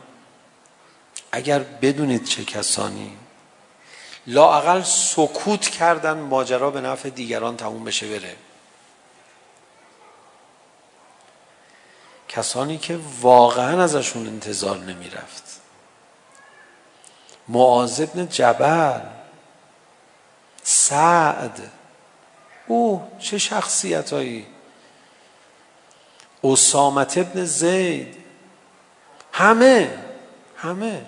اگر 1.32 1.58
بدونید 1.58 2.24
چه 2.24 2.44
کسانی 2.44 3.12
لاعقل 4.28 4.82
سکوت 4.82 5.68
کردن 5.68 6.18
ماجرا 6.18 6.70
به 6.70 6.80
نفع 6.80 7.10
دیگران 7.10 7.56
تموم 7.56 7.84
بشه 7.84 8.08
بره. 8.08 8.36
کسانی 12.28 12.78
که 12.78 12.98
واقعا 13.20 13.82
ازشون 13.82 14.26
انتظار 14.26 14.78
نمیرفت. 14.78 15.60
معاذ 17.48 18.00
ابن 18.00 18.28
جبل 18.28 19.00
سعد 20.62 21.70
او 22.66 23.10
چه 23.18 23.38
شخصیتایی. 23.38 24.46
اسامت 26.44 27.18
ابن 27.18 27.44
زید. 27.44 28.16
همه 29.32 29.98
همه. 30.56 31.06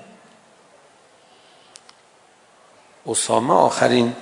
اسامه 3.07 3.55
آخرین 3.55 4.13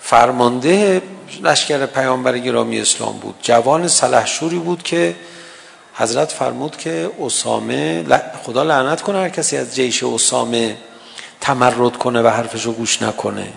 فرمانده 0.00 1.02
لشکر 1.42 1.86
پیامبر 1.86 2.38
گرامی 2.38 2.80
اسلام 2.80 3.18
بود 3.18 3.34
جوان 3.42 3.88
سلحشوری 3.88 4.58
بود 4.58 4.82
که 4.82 5.16
حضرت 5.94 6.32
فرمود 6.32 6.76
که 6.76 7.10
اسامه 7.20 8.04
خدا 8.44 8.62
لعنت 8.62 9.02
کنه 9.02 9.18
هر 9.18 9.28
کسی 9.28 9.56
از 9.56 9.74
جیش 9.74 10.02
اسامه 10.02 10.76
تمرد 11.40 11.96
کنه 11.96 12.22
و 12.22 12.28
حرفشو 12.28 12.72
گوش 12.72 13.02
نکنه 13.02 13.52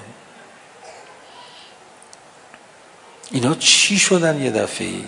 اینا 3.31 3.55
چی 3.55 3.99
شدن 3.99 4.41
یه 4.41 4.51
دفعه 4.51 4.87
ای؟ 4.87 5.05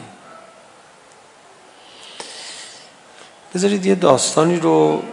بذارید 3.56 3.86
یه 3.86 3.96
داستانی 3.96 4.60
رو 4.60 5.04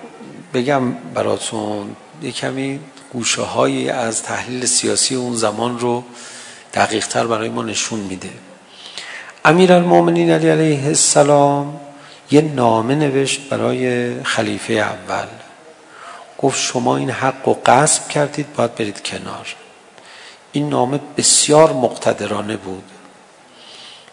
بگم 0.54 0.92
براتون 0.92 1.97
یه 2.23 2.33
کمی 2.33 2.80
گوشه 3.12 3.42
های 3.42 3.90
از 3.90 4.22
تحلیل 4.22 4.66
سیاسی 4.66 5.14
اون 5.14 5.36
زمان 5.36 5.78
رو 5.78 6.04
دقیق 6.75 7.06
تر 7.06 7.26
برای 7.26 7.48
ما 7.48 7.62
نشون 7.62 8.00
میده. 8.00 8.30
امیر 9.44 9.72
المومنین 9.72 10.30
علی 10.30 10.48
علیه 10.48 10.86
السلام 10.86 11.80
یه 12.30 12.40
نامه 12.40 12.94
نوشت 12.94 13.48
برای 13.48 14.14
خلیفه 14.25 14.72
اول. 14.72 15.26
گفت 16.38 16.60
شما 16.60 16.96
این 16.96 17.10
حق 17.10 17.46
رو 17.48 17.54
غصب 17.66 18.08
کردید 18.08 18.52
باید 18.54 18.75
برید 18.75 19.02
کنار. 19.02 19.54
این 20.52 20.68
نامه 20.68 21.00
بسیار 21.16 21.72
مقتدرانه 21.72 22.56
بود. 22.56 22.84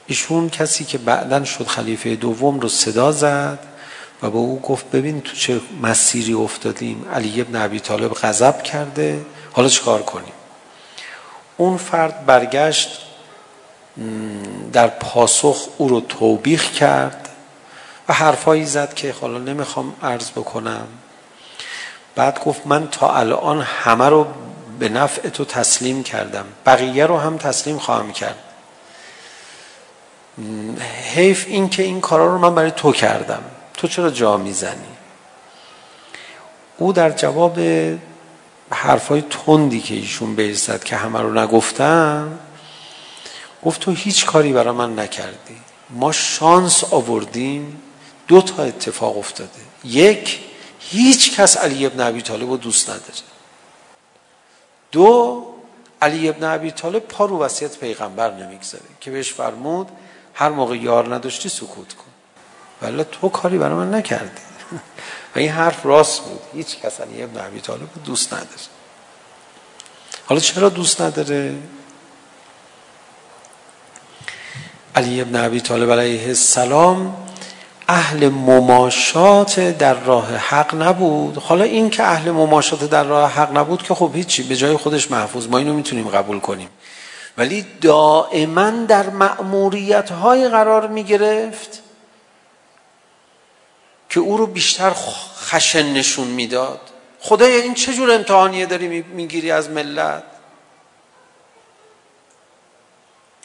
ایشون 0.07 0.50
کسی 0.50 0.85
که 0.85 0.97
بعدن 0.97 1.43
شد 1.43 1.67
خلیفه 1.67 2.15
دوم 2.15 2.59
رو 2.59 2.69
صدا 2.69 3.12
زد. 3.12 3.59
و 4.24 4.30
به 4.30 4.38
او 4.38 4.60
گفت 4.62 4.92
ببین 4.92 5.22
تو 5.22 5.36
چه 5.36 5.62
مسیری 5.82 6.34
افتادیم. 6.34 7.06
علی 7.13 7.42
ابن 7.42 7.56
ابی 7.56 7.80
طالب 7.80 8.13
غضب 8.13 8.63
کرده. 8.63 9.25
حالا 9.51 9.68
چیکار 9.68 10.01
کنیم؟ 10.01 10.34
اون 11.58 11.77
فرد 11.77 12.25
برگشت 12.25 13.00
در 14.74 14.88
پاسخ 14.88 15.68
او 15.77 15.88
رو 15.88 16.01
توبیخ 16.01 16.72
کرد 16.72 17.30
و 18.10 18.13
حرفایی 18.13 18.65
زد 18.65 18.94
که 18.94 19.15
حالا 19.22 19.38
نمیخوام 19.39 19.94
عرض 20.03 20.32
بکنم. 20.32 20.88
بعد 22.15 22.44
گفت 22.44 22.68
من 22.68 22.88
تا 22.88 23.15
الان 23.15 23.62
همه 23.62 24.10
رو 24.10 24.27
به 24.80 24.89
نفع 24.89 25.30
تو 25.30 25.46
تسلیم 25.46 26.03
کردم. 26.03 26.46
بقیه 26.65 27.06
رو 27.06 27.18
هم 27.18 27.38
تسلیم 27.38 27.77
خواهم 27.77 28.12
کرد. 28.12 28.38
حیف 31.15 31.46
این 31.48 31.70
که 31.70 31.84
این 31.84 32.01
کارا 32.01 32.25
رو 32.25 32.38
من 32.38 32.56
برای 32.56 32.72
تو 32.72 32.92
کردم. 32.92 33.44
تو 33.74 33.88
چرا 33.88 34.10
جا 34.10 34.38
میزنی؟ 34.38 34.94
او 36.77 36.94
در 36.94 37.10
جواب 37.12 37.60
حرفای 38.70 39.22
تندی 39.22 39.82
که 39.82 39.94
ایشون 39.94 40.36
بهش 40.36 40.58
زد 40.58 40.84
که 40.84 40.96
همه 40.96 41.22
رو 41.22 41.39
نگفتم 41.39 42.39
گفت 43.65 43.80
تو 43.82 43.92
هیچ 43.92 44.25
کاری 44.25 44.53
برای 44.53 44.74
من 44.74 45.00
نکردی. 45.00 45.58
ما 45.89 46.12
شانس 46.12 46.84
آوردیم 46.94 47.82
دو 48.27 48.42
تا 48.42 48.63
اتفاق 48.63 49.18
افتاده. 49.18 49.50
یک 49.84 50.39
هیچ 50.80 51.36
کس 51.36 51.58
علی 51.58 51.86
ابن 51.86 52.00
ابی 52.00 52.22
طالب 52.22 52.50
رو 52.50 52.58
دوست 52.58 52.89
نداره. 52.89 53.03
دو 54.92 55.46
علی 56.01 56.30
ابن 56.30 56.44
ابی 56.44 56.72
طالب 56.72 57.00
پا 57.00 57.25
رو 57.25 57.39
وصیت 57.39 57.77
پیغمبر 57.77 58.34
نمیگذاره 58.34 58.84
که 59.00 59.12
بهش 59.12 59.34
فرمود 59.34 59.88
هر 60.34 60.50
موقع 60.50 60.77
یار 60.77 61.15
نداشتی 61.15 61.50
سکوت 61.50 61.94
کن. 61.94 62.02
ولی 62.82 63.03
تو 63.03 63.30
کاری 63.30 63.58
برای 63.58 63.75
من 63.75 63.94
نکردی 63.94 64.42
و 65.36 65.39
این 65.39 65.50
حرف 65.50 65.86
راست 65.86 66.22
بود 66.22 66.39
هیچ 66.53 66.80
کس 66.80 67.01
علی 67.01 67.24
ابن 67.24 67.39
عبی 67.39 67.60
طالب 67.60 67.89
دوست 68.06 68.34
نداره 68.34 68.48
حالا 70.25 70.42
چرا 70.42 70.70
دوست 70.70 71.01
نداره؟ 71.01 71.56
علی 74.96 75.22
ابن 75.22 75.36
عبی 75.36 75.62
طالب 75.62 75.92
علیه 75.92 76.27
السلام 76.27 77.15
اهل 77.88 78.30
مماشات 78.30 79.60
در 79.60 79.94
راه 79.94 80.36
حق 80.36 80.75
نبود 80.75 81.38
حالا 81.38 81.63
این 81.63 81.89
که 81.89 82.03
اهل 82.03 82.32
مماشات 82.32 82.89
در 82.89 83.03
راه 83.03 83.32
حق 83.32 83.58
نبود 83.58 83.84
که 83.84 83.94
خب 83.94 84.12
هیچی 84.13 84.44
به 84.44 84.56
جای 84.56 84.77
خودش 84.77 85.12
محفوظ 85.12 85.48
ما 85.48 85.58
اینو 85.58 85.74
میتونیم 85.74 86.08
قبول 86.08 86.39
کنیم 86.39 86.70
ولی 87.38 87.65
دائما 87.82 88.70
در 88.70 89.10
مأموریت 89.10 90.12
های 90.12 90.50
قرار 90.50 90.88
می 90.88 91.03
گرفت 91.03 91.83
که 94.13 94.20
او 94.20 94.38
رو 94.38 94.48
بیشتر 94.48 94.93
خشن 95.38 95.93
نشون 95.93 96.27
میداد. 96.27 96.79
خدایا 97.20 97.62
این 97.62 97.74
چه 97.74 97.93
جور 97.93 98.12
امتحانیه 98.12 98.65
داری 98.65 99.01
میگیری 99.01 99.51
از 99.51 99.70
ملت؟ 99.70 100.24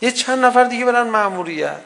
یه 0.02 0.12
چند 0.12 0.44
نفر 0.44 0.64
دیگه 0.64 0.84
برن 0.84 1.10
ماموریت 1.10 1.80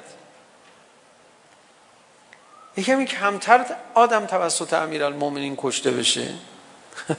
یکمی 2.77 3.07
کمتر 3.07 3.65
آدم 3.95 4.27
توسط 4.27 4.73
امیرالمومنین 4.73 5.55
کشته 5.59 5.91
بشه. 5.91 6.29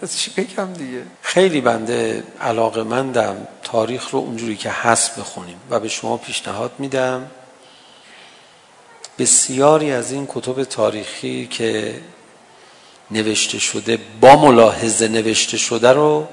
از 0.02 0.18
چی 0.20 0.32
بگم 0.38 0.74
دیگه؟ 0.74 1.04
خیلی 1.22 1.62
بنده 1.62 2.24
علاقه 2.42 2.84
مندم 2.84 3.48
تاریخ 3.64 4.10
رو 4.10 4.20
اونجوری 4.20 4.58
که 4.58 4.70
هست 4.70 5.20
بخونیم 5.20 5.60
و 5.70 5.80
به 5.80 5.88
شما 5.88 6.18
پیشنهاد 6.18 6.72
میدم. 6.80 7.32
بسیاری 9.20 9.92
از 9.92 10.12
این 10.12 10.28
کتب 10.28 10.64
تاریخی 10.64 11.48
که 11.48 12.02
نوشته 13.12 13.60
شده 13.60 14.00
با 14.22 14.36
ملاحظه 14.36 15.08
نوشته 15.08 15.58
شده 15.58 15.92
رو 15.92 16.28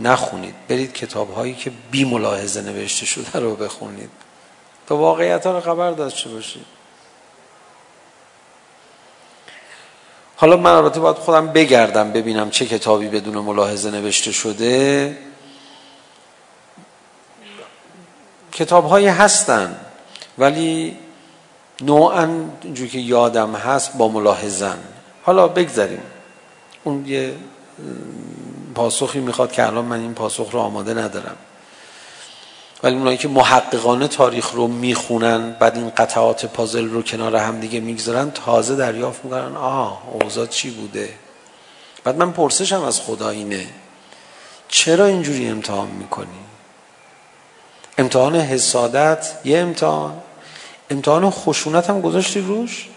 نخونید. 0.00 0.54
برید 0.68 0.92
کتاب 0.92 1.34
هایی 1.34 1.54
که 1.54 1.72
بی 1.90 2.04
ملاحظه 2.04 2.62
نوشته 2.62 3.06
شده 3.06 3.38
رو 3.38 3.56
بخونید. 3.56 4.10
تا 4.86 4.96
واقعیت 4.96 5.46
ها 5.46 5.52
رو 5.52 5.60
خبر 5.60 5.90
داشته 5.90 6.30
باشید. 6.30 6.66
حالا 10.36 10.56
من 10.56 10.70
البته 10.70 11.00
باید 11.00 11.16
خودم 11.16 11.46
بگردم 11.46 12.12
ببینم 12.12 12.50
چه 12.50 12.66
کتابی 12.66 13.08
بدون 13.08 13.34
ملاحظه 13.34 13.90
نوشته 13.90 14.32
شده. 14.32 15.18
کتاب 18.52 18.86
هایی 18.86 19.06
هستن 19.06 19.76
ولی 20.38 20.96
نوعا 21.80 22.28
اینجوری 22.62 22.90
که 22.90 22.98
یادم 22.98 23.54
هست 23.54 23.96
با 23.96 24.08
ملاحظن 24.08 24.78
حالا 25.22 25.48
بگذاریم 25.48 26.02
اون 26.84 27.06
یه 27.06 27.34
پاسخی 28.74 29.20
میخواد 29.20 29.52
که 29.52 29.66
الان 29.66 29.84
من 29.84 30.00
این 30.00 30.14
پاسخ 30.14 30.50
رو 30.52 30.60
آماده 30.60 30.94
ندارم 30.94 31.36
ولی 32.82 32.96
اونایی 32.96 33.16
که 33.16 33.28
محققانه 33.28 34.08
تاریخ 34.08 34.50
رو 34.50 34.66
میخونن 34.66 35.52
بعد 35.52 35.76
این 35.76 35.90
قطعات 35.90 36.46
پازل 36.46 36.88
رو 36.88 37.02
کنار 37.02 37.36
هم 37.36 37.60
دیگه 37.60 37.80
میگذارن 37.80 38.30
تازه 38.30 38.76
دریافت 38.76 39.24
میکنن 39.24 39.56
آه 39.56 40.02
اوضاع 40.12 40.46
چی 40.46 40.70
بوده 40.70 41.08
بعد 42.04 42.16
من 42.16 42.32
پرسشم 42.32 42.82
از 42.82 43.00
خدا 43.00 43.30
اینه 43.30 43.66
چرا 44.68 45.06
اینجوری 45.06 45.48
امتحان 45.48 45.88
میکنی 45.88 46.26
امتحان 47.98 48.36
حسادت 48.36 49.32
یه 49.44 49.58
امتحان 49.58 50.22
امتحان 50.90 51.30
خشونت 51.30 51.90
هم 51.90 52.00
گذاشتی 52.00 52.40
روش؟ 52.40 52.88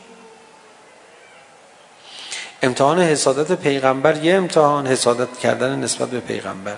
امتحان 2.62 3.00
حسادت 3.00 3.52
پیغمبر 3.52 4.23
یه 4.23 4.36
امتحان 4.36 4.88
حسادت 4.88 5.38
کردن 5.38 5.80
نسبت 5.80 6.10
به 6.10 6.19
پیغمبر. 6.19 6.78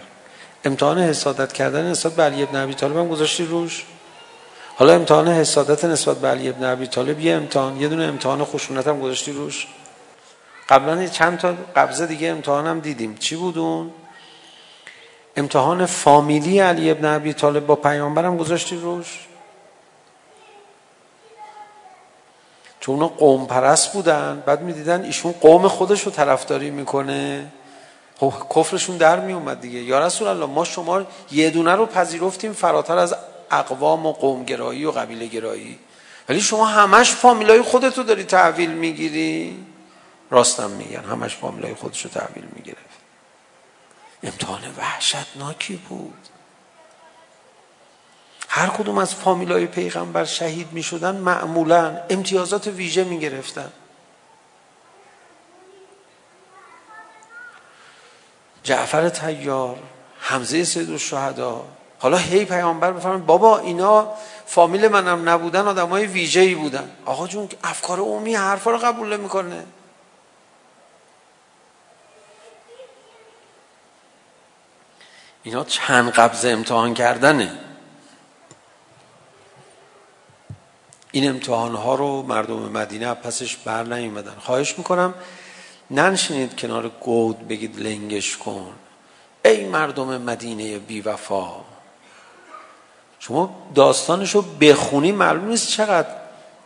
امتحان 0.66 1.00
حسادت 1.00 1.54
کردن 1.54 1.92
نسبت 1.92 2.14
به 2.14 2.24
علی 2.24 2.44
ابن 2.44 2.56
ابی 2.56 2.74
طالب 2.74 2.98
هم 2.98 3.08
گذاشتی 3.08 3.46
روش؟ 3.46 3.86
حالا 4.76 4.94
امتحان 4.94 5.28
حسادت 5.28 5.86
نسبت 5.86 6.18
به 6.18 6.28
علی 6.28 6.50
ابن 6.50 6.64
ابی 6.64 6.88
طالب 6.88 7.20
یه 7.20 7.36
امتحان 7.36 7.82
یه 7.82 7.88
دونه 7.88 8.04
امتحان 8.04 8.46
خشونت 8.46 8.88
هم 8.88 9.00
گذاشتی 9.00 9.32
روش؟ 9.32 9.68
قبلا 10.70 11.08
چند 11.08 11.38
تا 11.38 11.54
قبضه 11.76 12.06
دیگه 12.06 12.28
امتحان 12.28 12.68
هم 12.68 12.80
دیدیم. 12.80 13.16
چی 13.16 13.36
بود 13.36 13.58
اون؟ 13.58 13.92
امتحان 15.36 15.86
فامیلی 15.86 16.60
علی 16.60 16.92
ابن 16.92 17.06
ابی 17.06 17.34
طالب 17.34 17.66
با 17.66 17.76
پیامبرم 17.76 18.38
گذاشتی 18.38 18.76
روش؟ 18.76 19.20
چون 22.90 22.96
اونا 22.96 23.08
قوم 23.08 23.46
پرست 23.46 23.94
بودن. 23.94 24.44
بعد 24.46 24.62
میدیدن 24.62 25.04
ایشون 25.04 25.32
قوم 25.32 25.68
خودش 25.68 26.02
رو 26.02 26.12
طرفداری 26.12 26.70
میکنه. 26.70 27.52
خب 28.20 28.34
کفرشون 28.56 28.98
در 28.98 29.20
می 29.20 29.34
اومد 29.34 29.62
دیگه. 29.62 29.80
یا 29.80 30.06
رسول 30.06 30.28
الله 30.28 30.46
ما 30.46 30.64
شما 30.64 31.04
یه 31.32 31.50
دونه 31.50 31.76
رو 31.76 31.86
پذیرفتیم 31.86 32.54
فراتر 32.54 32.98
از 32.98 33.16
اقوام 33.52 34.06
و 34.06 34.12
قوم 34.12 34.44
گرایی 34.44 34.86
و 34.86 34.92
قبیله 34.92 35.26
گرایی. 35.26 35.80
ولی 36.30 36.42
شما 36.42 36.66
همش 36.66 37.12
فامیلای 37.12 37.62
خودت 37.62 37.98
رو 37.98 38.04
داری 38.04 38.24
تحویل 38.24 38.72
میگیری. 38.72 39.66
راستم 40.32 40.70
میگن 40.70 41.04
همش 41.04 41.36
فامیلای 41.36 41.74
خودش 41.74 42.06
رو 42.06 42.10
تحویل 42.10 42.46
میگیره 42.56 42.78
امتحان 44.24 44.62
وحشتناکی 44.78 45.76
بود. 45.90 46.28
هر 48.52 48.68
کدوم 48.68 48.98
از 48.98 49.16
فامیلای 49.16 49.66
پیغمبر 49.66 50.26
شهید 50.26 50.68
می 50.72 50.84
شدن 50.84 51.16
معمولا 51.16 51.98
امتیازات 52.10 52.68
ویژه 52.68 53.04
می 53.04 53.20
گرفتن 53.20 53.72
جعفر 58.64 59.10
تیار 59.10 59.78
حمزه 60.20 60.64
سید 60.64 60.92
الشهدا 60.92 61.66
حالا 62.00 62.18
هی 62.18 62.46
پیامبر 62.46 62.92
بفرمایید 62.92 63.26
بابا 63.26 63.60
اینا 63.60 64.14
فامیل 64.46 64.88
منم 64.88 65.30
نبودن 65.30 65.68
آدمای 65.68 66.06
ویژه‌ای 66.06 66.56
بودن. 66.56 66.92
آقا 67.06 67.28
جون 67.28 67.50
افکار 67.64 68.00
عمومی 68.00 68.36
حرفا 68.36 68.72
رو 68.72 68.78
قبول 68.78 69.18
نمیکنه. 69.18 69.64
اینا 75.44 75.64
چند 75.64 76.12
قبض 76.12 76.46
امتحان 76.46 76.94
کردنه. 76.94 77.69
این 81.12 81.30
امتحان 81.30 81.76
ها 81.76 81.96
رو 81.96 82.22
مردم 82.24 82.60
مدینه 82.60 83.14
پسش 83.14 83.56
بر 83.56 83.84
نیومدن. 83.84 84.36
خواهش 84.40 84.78
میکنم 84.78 85.14
ننشینید 85.92 86.56
کنار 86.56 86.90
گود 86.90 87.48
بگید 87.48 87.80
لنگش 87.80 88.38
کن. 88.38 88.74
ای 89.46 89.66
مردم 89.66 90.22
مدینه 90.22 90.80
بی 90.80 91.02
وفا 91.02 91.52
شما 93.20 93.68
داستانش 93.76 94.36
رو 94.36 94.42
بخونی 94.42 95.12
معلوم 95.12 95.48
نیست 95.48 95.68
چقدر 95.68 96.08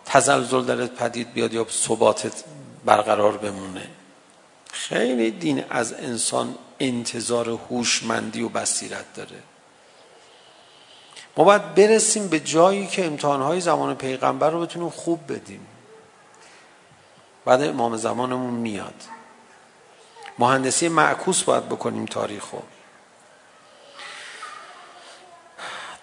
تزلزل 0.06 0.66
درت 0.66 0.92
پدید 0.96 1.34
بیاد 1.34 1.54
یا 1.54 1.66
ثباتت 1.70 2.44
برقرار 2.86 3.38
بمونه. 3.38 3.88
خیلی 4.72 5.32
دین 5.32 5.64
از 5.70 5.94
انسان 5.94 6.56
انتظار 6.80 7.50
هوشمندی 7.50 8.42
و 8.42 8.50
بصیرت 8.50 9.06
داره. 9.16 9.53
ما 11.38 11.44
باید 11.44 11.76
برسیم 11.76 12.28
به 12.28 12.40
جایی 12.40 12.88
که 12.88 13.06
امتحانهای 13.06 13.62
زمان 13.62 13.96
پیغمبر 13.96 14.50
رو 14.50 14.62
بتونیم 14.62 14.90
خوب 14.90 15.20
بدیم. 15.34 15.68
بعد 17.46 17.64
امام 17.64 17.98
زمانمون 17.98 18.54
میاد. 18.54 18.94
مهندسی 20.40 20.88
معکوس 20.88 21.44
باید 21.44 21.66
بکنیم 21.66 22.06
تاریخ 22.06 22.52
رو. 22.52 22.62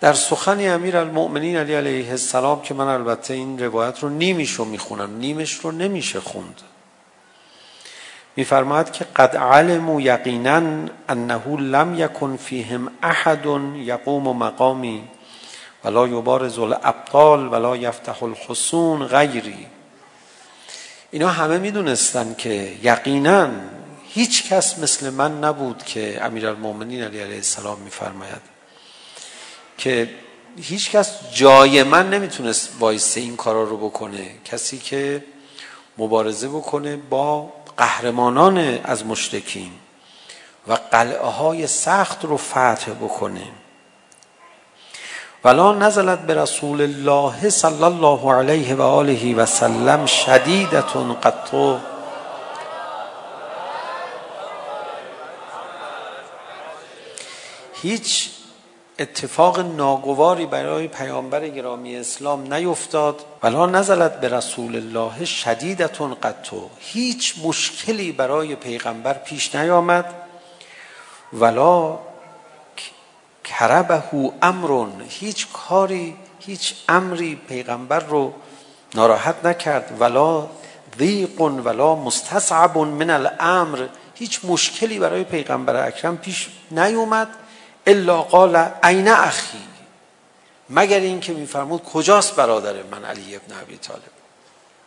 در 0.00 0.12
سخن 0.12 0.74
امیر 0.74 0.96
المؤمنین 0.96 1.56
علی 1.56 1.74
علیه 1.74 2.10
السلام 2.10 2.62
که 2.62 2.74
من 2.74 2.86
البته 2.88 3.34
این 3.34 3.58
روایت 3.58 3.98
رو 4.02 4.08
نیمیش 4.08 4.52
رو 4.52 4.64
میخونم 4.64 5.16
نیمش 5.16 5.54
رو 5.54 5.70
نمیشه 5.70 6.20
خوند. 6.20 6.60
میفرماید 8.36 8.92
که 8.92 9.04
قد 9.04 9.36
علم 9.36 10.00
یقینا 10.00 10.88
انه 11.08 11.56
لم 11.56 11.94
یکن 11.94 12.36
فیهم 12.36 12.92
احد 13.02 13.46
یقوم 13.76 14.36
مقامی. 14.36 15.08
ولا 15.84 16.08
یبارز 16.08 16.58
الابطال 16.58 17.48
ولا 17.52 17.76
یفتح 17.76 18.22
الخصون 18.22 19.06
غیری 19.06 19.66
اینا 21.10 21.28
همه 21.28 21.58
میدونستن 21.58 22.34
که 22.34 22.76
یقینا 22.82 23.48
هیچ 24.08 24.52
کس 24.52 24.78
مثل 24.78 25.10
من 25.10 25.44
نبود 25.44 25.82
که 25.82 26.24
امیرالمومنین 26.24 27.02
علی 27.02 27.20
علیه 27.20 27.36
السلام 27.36 27.78
میفرماید 27.78 28.42
که 29.78 30.10
هیچ 30.56 30.90
کس 30.90 31.32
جای 31.32 31.82
من 31.82 32.10
نمیتونست 32.10 32.70
وایسه 32.78 33.20
این 33.20 33.36
کارا 33.36 33.64
رو 33.64 33.76
بکنه. 33.76 34.30
کسی 34.44 34.78
که 34.78 35.24
مبارزه 35.98 36.48
بکنه 36.48 36.96
با 36.96 37.52
قهرمانان 37.76 38.58
از 38.84 39.06
مشرکین 39.06 39.72
و 40.68 40.72
قلعه 40.72 41.26
های 41.26 41.66
سخت 41.66 42.24
رو 42.24 42.36
فتح 42.36 42.92
بکنه. 43.00 43.46
ولا 45.44 45.72
نزلت 45.72 46.18
برسول 46.18 46.81
الله 46.81 47.50
صلی 47.50 47.85
الله 47.85 48.35
علیه 48.35 48.74
و 48.74 48.83
آله 48.83 49.35
و 49.35 49.46
سلم 49.46 50.07
شدیدتون 50.07 51.14
قطو 51.14 51.79
هیچ 57.83 58.31
اتفاق 58.98 59.61
ناگواری 59.61 60.46
برای 60.46 60.88
پیامبر 60.88 61.48
گرامی 61.48 61.96
اسلام 61.96 62.55
نیفتاد. 62.55 63.24
ولا 63.42 63.66
نزلت 63.66 64.20
به 64.20 64.29
رسول 64.29 64.76
الله 64.76 65.24
شدیدتون 65.24 66.14
قطو 66.14 66.68
هیچ 66.79 67.35
مشکلی 67.44 68.12
برای 68.12 68.55
پیغمبر 68.55 69.12
پیش 69.12 69.55
نیامد. 69.55 70.14
ولا 71.33 71.98
کربهو 73.58 74.30
امرون 74.42 75.02
هیچ 75.08 75.46
کاری 75.52 76.16
هیچ 76.40 76.74
امری 76.88 77.34
پیغمبر 77.48 77.98
رو 78.00 78.32
ناراحت 78.94 79.44
نکرد 79.44 79.96
ولا 80.00 80.46
ضیق 80.98 81.40
ولا 81.40 81.94
مستصعب 81.94 82.78
من 82.78 83.10
الامر 83.10 83.86
هیچ 84.14 84.40
مشکلی 84.44 84.98
برای 84.98 85.24
پیغمبر 85.24 85.86
اکرم 85.86 86.16
پیش 86.16 86.48
نیومد 86.70 87.28
الا 87.86 88.22
قال 88.22 88.56
عین 88.82 89.08
اخی 89.08 89.58
مگر 90.70 91.00
این 91.00 91.20
که 91.20 91.32
میفرمود 91.32 91.82
کجاست 91.82 92.36
برادر 92.36 92.74
من 92.90 93.04
علی 93.04 93.36
ابن 93.36 93.60
ابی 93.62 93.76
طالب 93.76 94.02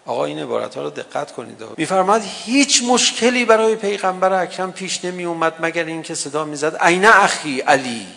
آقا 0.06 0.26
این 0.26 0.40
عبارت 0.40 0.76
ها 0.76 0.84
رو 0.84 0.90
دقت 0.90 1.32
کنید 1.32 1.64
میفرماد 1.78 2.22
هیچ 2.26 2.84
مشکلی 2.84 3.46
برای 3.46 3.76
پیغمبر 3.76 4.42
اکرم 4.42 4.72
پیش 4.72 5.06
نمی 5.06 5.26
اومد 5.26 5.54
مگر 5.60 5.84
این 5.84 6.02
که 6.02 6.16
صدا 6.16 6.46
میزد 6.46 6.76
عین 6.76 7.06
اخی 7.06 7.60
علی 7.60 8.08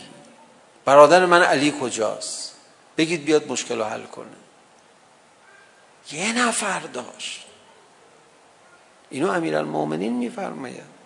برادر 0.87 1.27
من 1.27 1.42
علی 1.42 1.75
کجاست؟ 1.81 2.55
بگید 2.96 3.25
بیاد 3.25 3.49
مشکل 3.49 3.79
رو 3.79 3.85
حل 3.85 4.05
کنه. 4.05 4.27
یه 6.12 6.33
نفر 6.33 6.81
داشت. 6.81 7.46
اینو 9.11 9.31
امیرالمومنین 9.31 10.12
میفرماید. 10.12 10.96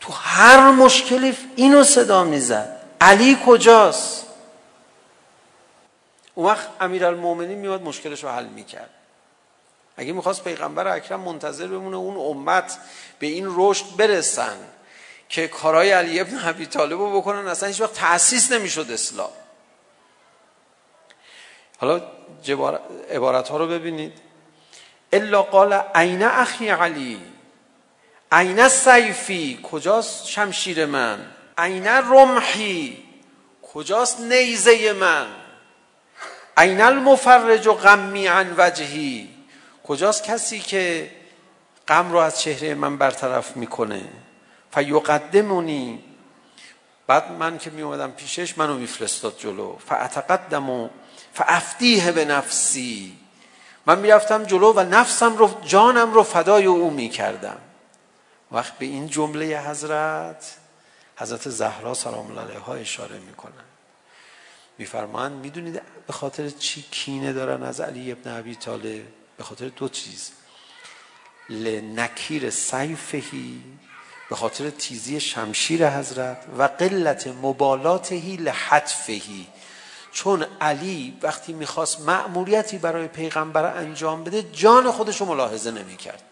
تو 0.00 0.12
هر 0.12 0.70
مشکلی 0.70 1.36
اینو 1.56 1.84
صدا 1.84 2.24
میزد. 2.24 2.80
علی 3.00 3.38
کجاست؟ 3.46 4.26
اون 6.34 6.46
وقت 6.46 6.68
امیرالمومنین 6.80 7.58
میاد 7.58 7.82
مشکلش 7.82 8.24
رو 8.24 8.30
حل 8.30 8.46
میکرد. 8.46 8.90
اگه 9.96 10.12
میخواست 10.12 10.44
پیغمبر 10.44 10.88
اکرم 10.88 11.20
منتظر 11.20 11.66
بمونه 11.66 11.96
اون 11.96 12.16
امت 12.16 12.78
به 13.18 13.26
این 13.26 13.46
رشد 13.56 13.96
برسن. 13.96 14.56
که 15.28 15.48
کارهای 15.48 15.90
علی 15.90 16.20
ابن 16.20 16.40
ابی 16.44 16.66
طالب 16.66 16.98
رو 16.98 17.20
بکنن 17.20 17.48
اصلا 17.48 17.68
هیچ 17.68 17.80
وقت 17.80 17.92
تأسیس 17.92 18.52
نمیشد 18.52 18.90
اسلام. 18.90 19.30
حالا 21.78 22.02
عبارت 23.10 23.48
ها 23.48 23.56
رو 23.56 23.66
ببینید. 23.66 24.12
الا 25.12 25.42
قال 25.42 25.72
عین 25.94 26.22
اخی 26.22 26.68
علی؟ 26.68 27.20
عین 28.32 28.68
سیفی؟ 28.68 29.60
کجاست 29.62 30.26
شمشیر 30.26 30.86
من؟ 30.86 31.18
عین 31.58 31.86
رمحی؟ 31.86 33.04
کجاست 33.74 34.20
نیزه 34.20 34.92
من؟ 34.92 35.26
عین 36.56 36.80
المفرج 36.80 37.66
و 37.66 37.72
غمی 37.72 38.26
عن 38.26 38.54
وجهی؟ 38.58 39.28
کجاست 39.84 40.24
کسی 40.24 40.60
که 40.60 41.10
غم 41.88 42.12
رو 42.12 42.18
از 42.18 42.40
چهره 42.40 42.74
من 42.74 42.96
برطرف 42.96 43.56
میکنه؟ 43.56 44.02
فیقدمونی 44.70 46.04
بعد 47.06 47.32
من 47.32 47.58
که 47.58 47.70
می 47.70 47.82
اومدم 47.82 48.10
پیشش 48.10 48.58
منو 48.58 48.74
میفرستاد 48.74 49.38
جلو. 49.38 49.76
فاتقدم 49.78 50.90
فافتیه 51.34 52.12
به 52.12 52.24
نفسی. 52.24 53.18
من 53.86 53.98
میرفتم 53.98 54.44
جلو 54.44 54.72
و 54.72 54.80
نفسم 54.80 55.36
رو 55.36 55.60
جانم 55.64 56.12
رو 56.12 56.22
فدای 56.22 56.64
او 56.64 56.90
میکردم. 56.90 57.56
وقت 58.52 58.78
به 58.78 58.86
این 58.86 59.06
جمله 59.06 59.60
حضرت 59.60 60.56
حضرت 61.16 61.48
زهرا 61.48 61.94
سلام 61.94 62.30
الله 62.30 62.40
علیها 62.40 62.74
اشاره 62.74 63.18
میکنن. 63.18 63.64
میفرمان 64.78 65.32
میدونید 65.32 65.82
به 66.06 66.12
خاطر 66.12 66.48
چی 66.48 66.82
کینه 66.90 67.32
دارن 67.32 67.62
از 67.62 67.80
علی 67.80 68.12
ابن 68.12 68.38
ابی 68.38 68.54
طالب؟ 68.54 69.02
به 69.36 69.44
خاطر 69.44 69.68
دو 69.68 69.88
چیز. 69.88 70.32
لنکیر 71.48 72.50
سیفهی 72.50 73.62
به 74.30 74.36
خاطر 74.36 74.70
تیزی 74.70 75.20
شمشیر 75.20 75.90
حضرت 75.90 76.44
و 76.58 76.62
قلت 76.62 77.26
مبالاتهی 77.26 78.36
لحتفهی 78.36 79.46
چون 80.12 80.46
علی 80.60 81.18
وقتی 81.22 81.52
میخواست 81.52 82.00
مأموریتی 82.00 82.78
برای 82.78 83.08
پیغمبر 83.08 83.76
انجام 83.76 84.24
بده 84.24 84.42
جان 84.42 84.90
خودشو 84.90 85.24
ملاحظه 85.24 85.70
نمیکرد. 85.70 86.22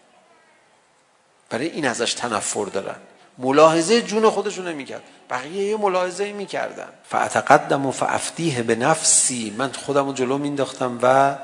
برای 1.49 1.67
این 1.67 1.87
ازش 1.87 2.13
تنفر 2.13 2.65
دارن. 2.65 2.95
ملاحظه 3.37 4.01
جون 4.01 4.29
خودشو 4.29 4.61
نمیکرد. 4.61 5.03
بقیه 5.29 5.63
یه 5.63 5.77
ملاحظه 5.77 6.33
میکردن. 6.33 6.89
فاتقدم 7.03 7.85
و 7.85 7.91
فافتیه 7.91 8.63
به 8.63 8.75
نفسی. 8.75 9.55
من 9.57 9.71
خودم 9.71 10.07
رو 10.07 10.13
جلو 10.13 10.37
مینداختم 10.37 10.99
و 11.01 11.35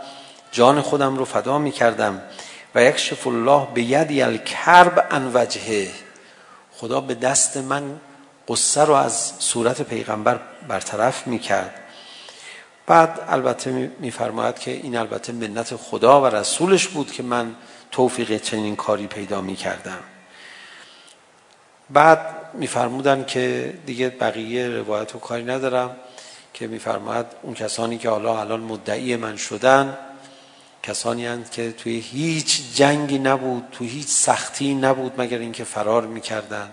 جان 0.52 0.82
خودم 0.82 1.18
رو 1.18 1.26
فدا 1.26 1.58
میکردم. 1.58 2.22
و 2.76 2.84
یکشف 2.84 3.28
الله 3.28 3.68
به 3.74 3.84
یدی 3.84 4.22
الکرب 4.22 5.08
ان 5.12 5.32
وجهه. 5.34 5.92
خدا 6.84 7.02
به 7.02 7.16
دست 7.16 7.58
من 7.58 8.00
قصه 8.48 8.82
رو 8.82 8.94
از 8.94 9.34
صورت 9.40 9.82
پیغمبر 9.82 10.40
برطرف 10.68 11.28
میکرد. 11.28 11.74
بعد 12.86 13.20
البته 13.30 13.92
میفرماید 14.00 14.60
که 14.60 14.72
این 14.72 14.98
البته 14.98 15.34
منت 15.34 15.76
خدا 15.76 16.22
و 16.22 16.26
رسولش 16.26 16.88
بود 16.88 17.12
که 17.12 17.24
من 17.24 17.56
توفیق 17.92 18.38
چنین 18.38 18.76
کاری 18.76 19.08
پیدا 19.08 19.42
میکردم. 19.42 20.00
بعد 21.90 22.20
میفرمودن 22.54 23.26
که 23.26 23.74
دیگه 23.86 24.10
بقیه 24.10 24.68
روایت 24.68 25.16
و 25.16 25.20
کاری 25.20 25.44
ندارم 25.44 25.96
که 26.54 26.68
میفرماید 26.68 27.26
اون 27.42 27.54
کسانی 27.54 27.98
که 27.98 28.10
حالا 28.10 28.40
الان 28.40 28.60
مدعی 28.60 29.16
من 29.16 29.36
شدن 29.36 29.98
کسانی 30.84 31.26
هستند 31.26 31.50
که 31.52 31.72
توی 31.72 32.00
هیچ 32.00 32.76
جنگی 32.76 33.20
نبود 33.20 33.64
توی 33.72 33.88
هیچ 33.88 34.08
سختی 34.08 34.74
نبود 34.74 35.22
مگر 35.22 35.38
اینکه 35.38 35.64
فرار 35.64 36.06
میکردن 36.06 36.70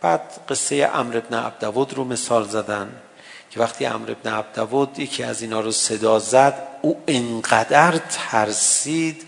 بعد 0.00 0.20
قصه 0.48 0.90
امر 0.94 1.16
ابن 1.16 1.38
عبدود 1.38 1.94
رو 1.94 2.04
مثال 2.04 2.48
زدن 2.48 2.92
که 3.50 3.60
وقتی 3.60 3.86
امر 3.86 4.10
ابن 4.10 4.30
عبدود 4.34 4.98
یکی 4.98 5.22
از 5.22 5.42
اینا 5.42 5.60
رو 5.60 5.72
صدا 5.72 6.18
زد 6.18 6.68
او 6.82 7.02
انقدر 7.06 8.00
ترسید 8.10 9.26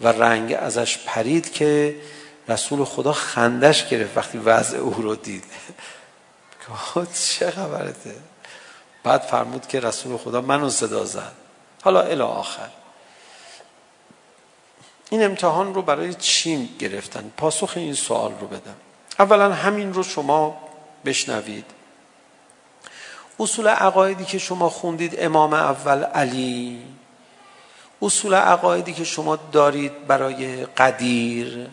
و 0.00 0.08
رنگ 0.08 0.52
ازش 0.52 0.98
پرید 0.98 1.52
که 1.52 1.96
رسول 2.48 2.84
خدا 2.84 3.12
خندش 3.12 3.88
گرفت 3.88 4.16
وقتی 4.16 4.38
وضع 4.38 4.78
او 4.78 4.94
رو 4.94 5.14
دید. 5.14 5.44
که 6.60 7.06
چه 7.14 7.50
خبرته؟ 7.50 8.14
بعد 9.04 9.20
فرمود 9.20 9.66
که 9.66 9.80
رسول 9.80 10.16
خدا 10.16 10.40
منو 10.40 10.70
صدا 10.70 11.04
زد. 11.04 11.32
حالا 11.82 12.02
الی 12.02 12.20
آخر. 12.20 12.68
این 15.10 15.24
امتحان 15.24 15.74
رو 15.74 15.82
برای 15.82 16.14
چی 16.14 16.68
گرفتن؟ 16.78 17.32
پاسخ 17.36 17.72
این 17.76 17.94
سوال 17.94 18.32
رو 18.40 18.46
بدم. 18.46 18.74
اولا 19.18 19.52
همین 19.52 19.94
رو 19.94 20.02
شما 20.02 20.56
بشنوید. 21.04 21.64
اصول 23.40 23.68
عقایدی 23.68 24.24
که 24.24 24.38
شما 24.38 24.68
خوندید 24.68 25.14
امام 25.18 25.54
اول 25.54 26.04
علی. 26.04 26.82
اصول 28.02 28.34
عقایدی 28.34 28.92
که 28.92 29.04
شما 29.04 29.36
دارید 29.36 30.06
برای 30.06 30.66
قدیر. 30.66 31.68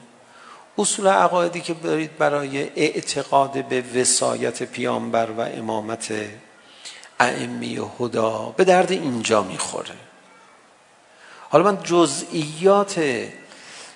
اصول 0.77 1.07
عقایدی 1.07 1.61
که 1.61 1.73
دارید 1.73 2.17
برای 2.17 2.69
اعتقاد 2.75 3.65
به 3.65 3.83
وسایت 3.95 4.63
پیامبر 4.63 5.31
و 5.31 5.41
امامت 5.41 6.13
ائمه 7.19 7.91
هدا. 7.99 8.53
به 8.57 8.63
درد 8.63 8.91
اینجا 8.91 9.43
میخوره. 9.43 10.10
حالا 11.51 11.71
من 11.71 11.83
جزئیات 11.83 13.01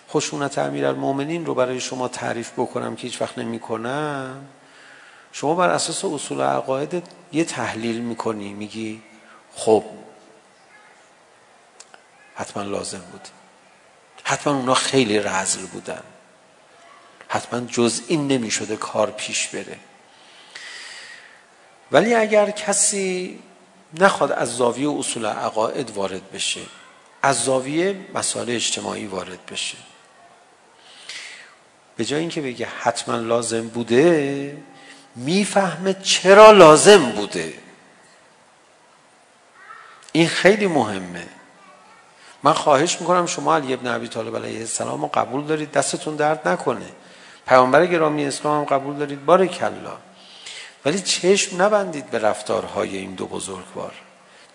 خشونت 0.09 0.57
امیرالمومنین 0.57 1.45
رو 1.45 1.55
برای 1.55 1.79
شما 1.79 2.07
تعریف 2.07 2.51
بکنم 2.51 2.95
که 2.95 3.01
هیچ 3.01 3.21
وقت 3.21 3.37
نمی‌کنم. 3.37 4.47
شما 5.31 5.55
بر 5.55 5.69
اساس 5.69 6.05
اصول 6.05 6.41
عقاید 6.41 7.03
یه 7.31 7.43
تحلیل 7.43 8.01
می‌کنی 8.01 8.53
میگی 8.53 9.01
خب 9.55 9.83
حتما 12.35 12.63
لازم 12.63 13.01
بود. 13.11 13.27
حتما 14.23 14.55
اونا 14.55 14.73
خیلی 14.73 15.19
رزل 15.19 15.65
بودن. 15.65 16.03
حتما 17.27 17.67
جز 17.67 18.01
این 18.07 18.27
نمی‌شده 18.27 18.75
کار 18.75 19.11
پیش 19.11 19.47
بره. 19.47 19.79
ولی 21.91 22.13
اگر 22.13 22.49
کسی 22.49 23.39
نخواد 23.99 24.31
از 24.31 24.57
زاویه 24.57 24.89
اصول 24.99 25.25
عقاید 25.25 25.91
وارد 25.91 26.31
بشه 26.31 26.61
از 27.25 27.43
زاویه 27.43 27.95
مسائل 28.13 28.49
اجتماعی 28.49 29.05
وارد 29.05 29.45
بشه. 29.51 29.77
به 31.97 32.05
جای 32.05 32.19
اینکه 32.19 32.41
بگه 32.41 32.67
حتما 32.79 33.15
لازم 33.15 33.67
بوده 33.67 34.57
میفهمه 35.15 35.93
چرا 35.93 36.51
لازم 36.51 37.05
بوده. 37.11 37.53
این 40.11 40.27
خیلی 40.27 40.67
مهمه. 40.67 41.27
من 42.43 42.53
خواهش 42.53 43.01
میکنم 43.01 43.25
شما 43.25 43.55
علی 43.55 43.73
ابن 43.73 43.87
ابی 43.87 44.07
طالب 44.07 44.35
علیه 44.35 44.59
السلام 44.59 45.01
رو 45.01 45.07
قبول 45.07 45.45
دارید 45.45 45.71
دستتون 45.71 46.15
درد 46.15 46.47
نکنه. 46.47 46.91
پیامبر 47.47 47.85
گرامی 47.85 48.25
اسلام 48.25 48.59
هم 48.59 48.65
قبول 48.65 48.95
دارید 48.95 49.25
بارک 49.25 49.59
الله. 49.63 49.97
ولی 50.85 50.99
چشم 50.99 51.61
نبندید 51.61 52.09
به 52.09 52.19
رفتارهای 52.19 52.97
این 52.97 53.13
دو 53.13 53.25
بزرگوار. 53.27 53.93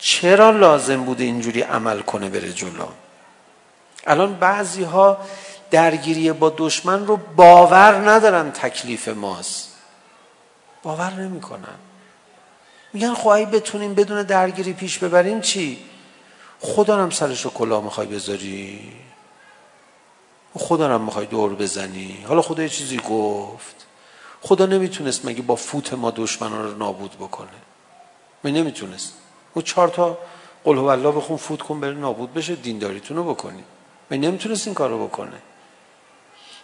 چرا 0.01 0.51
لازم 0.51 1.05
بوده 1.05 1.25
اینجوری 1.25 1.61
عمل 1.61 2.01
کنه 2.01 2.29
بره 2.29 2.53
جلو؟ 2.53 2.87
الان 4.07 4.35
بعضی 4.35 4.83
ها 4.83 5.19
درگیری 5.71 6.33
با 6.33 6.55
دشمن 6.57 7.07
رو 7.07 7.17
باور 7.17 8.11
ندارن 8.11 8.51
تکلیف 8.51 9.09
ماست. 9.09 9.75
باور 10.83 11.13
نمیکنن. 11.13 11.79
میگن 12.93 13.15
خواهی 13.15 13.47
بتونیم 13.47 13.95
بدون 13.95 14.23
درگیری 14.23 14.73
پیش 14.73 14.99
ببریم 14.99 15.41
چی؟ 15.41 15.85
خدا 16.61 17.03
هم 17.03 17.11
سرش 17.11 17.45
رو 17.45 17.51
کلا 17.51 17.81
میخوای 17.81 18.07
بذاری. 18.07 18.93
خدا 20.55 20.89
هم 20.95 21.01
میخوای 21.01 21.27
دور 21.27 21.55
بزنی. 21.55 22.25
حالا 22.29 22.43
خدا 22.43 22.63
یه 22.63 22.69
چیزی 22.69 23.01
گفت. 23.09 23.87
خدا 24.41 24.67
نمیتونست 24.67 25.25
مگه 25.25 25.43
با 25.43 25.57
فوت 25.57 25.93
ما 25.93 26.11
دشمنان 26.11 26.65
رو 26.65 26.79
نابود 26.79 27.13
بکنه. 27.13 27.49
من 28.45 28.51
نمیتونست 28.51 29.15
او 29.55 29.63
چهار 29.63 29.89
تا 29.89 30.19
قل 30.65 30.77
هو 30.77 30.85
الله 30.85 31.13
بخون 31.13 31.37
فوت 31.37 31.63
کن 31.63 31.81
بره 31.81 31.95
نابود 31.95 32.35
بشه 32.35 32.55
دینداریتون 32.55 33.17
رو 33.17 33.35
بکنی. 33.35 33.65
من 34.11 34.17
نمیتونست 34.17 34.67
این 34.67 34.75
کارو 34.75 35.07
بکنه. 35.07 35.43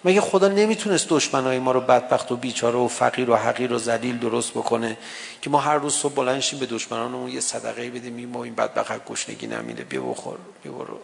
مگه 0.05 0.21
خدا 0.21 0.49
نمیتونست 0.49 1.09
دشمنای 1.09 1.59
ما 1.59 1.73
رو 1.73 1.81
بدبخت 1.81 2.33
و 2.33 2.37
بیچاره 2.37 2.79
و 2.79 2.89
فقیر 2.89 3.31
و 3.31 3.37
حقیر 3.37 3.73
و 3.73 3.79
ذلیل 3.79 4.19
درست 4.19 4.51
بکنه 4.51 4.97
که 5.43 5.51
ما 5.51 5.59
هر 5.59 5.75
روز 5.75 5.95
صبح 5.95 6.15
بلند 6.15 6.41
شیم 6.41 6.59
به 6.59 6.67
دشمنانمون 6.67 7.31
یه 7.31 7.41
صدقه 7.41 7.91
بدیم 7.91 8.29
ما 8.29 8.45
این 8.45 8.55
بدبخت 8.55 9.05
گشنگی 9.05 9.47
نمیره 9.47 9.85
بیا 9.85 10.01
بخور 10.01 10.39
بیا 10.63 10.73
برو. 10.73 10.99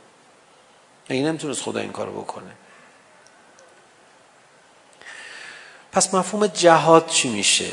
مگه 1.10 1.22
نمیتونست 1.22 1.62
خدا 1.62 1.80
این 1.80 1.92
کارو 1.92 2.12
بکنه؟ 2.12 2.52
پس 5.92 6.14
مفهوم 6.14 6.46
جهاد 6.46 7.06
چی 7.06 7.28
میشه؟ 7.28 7.70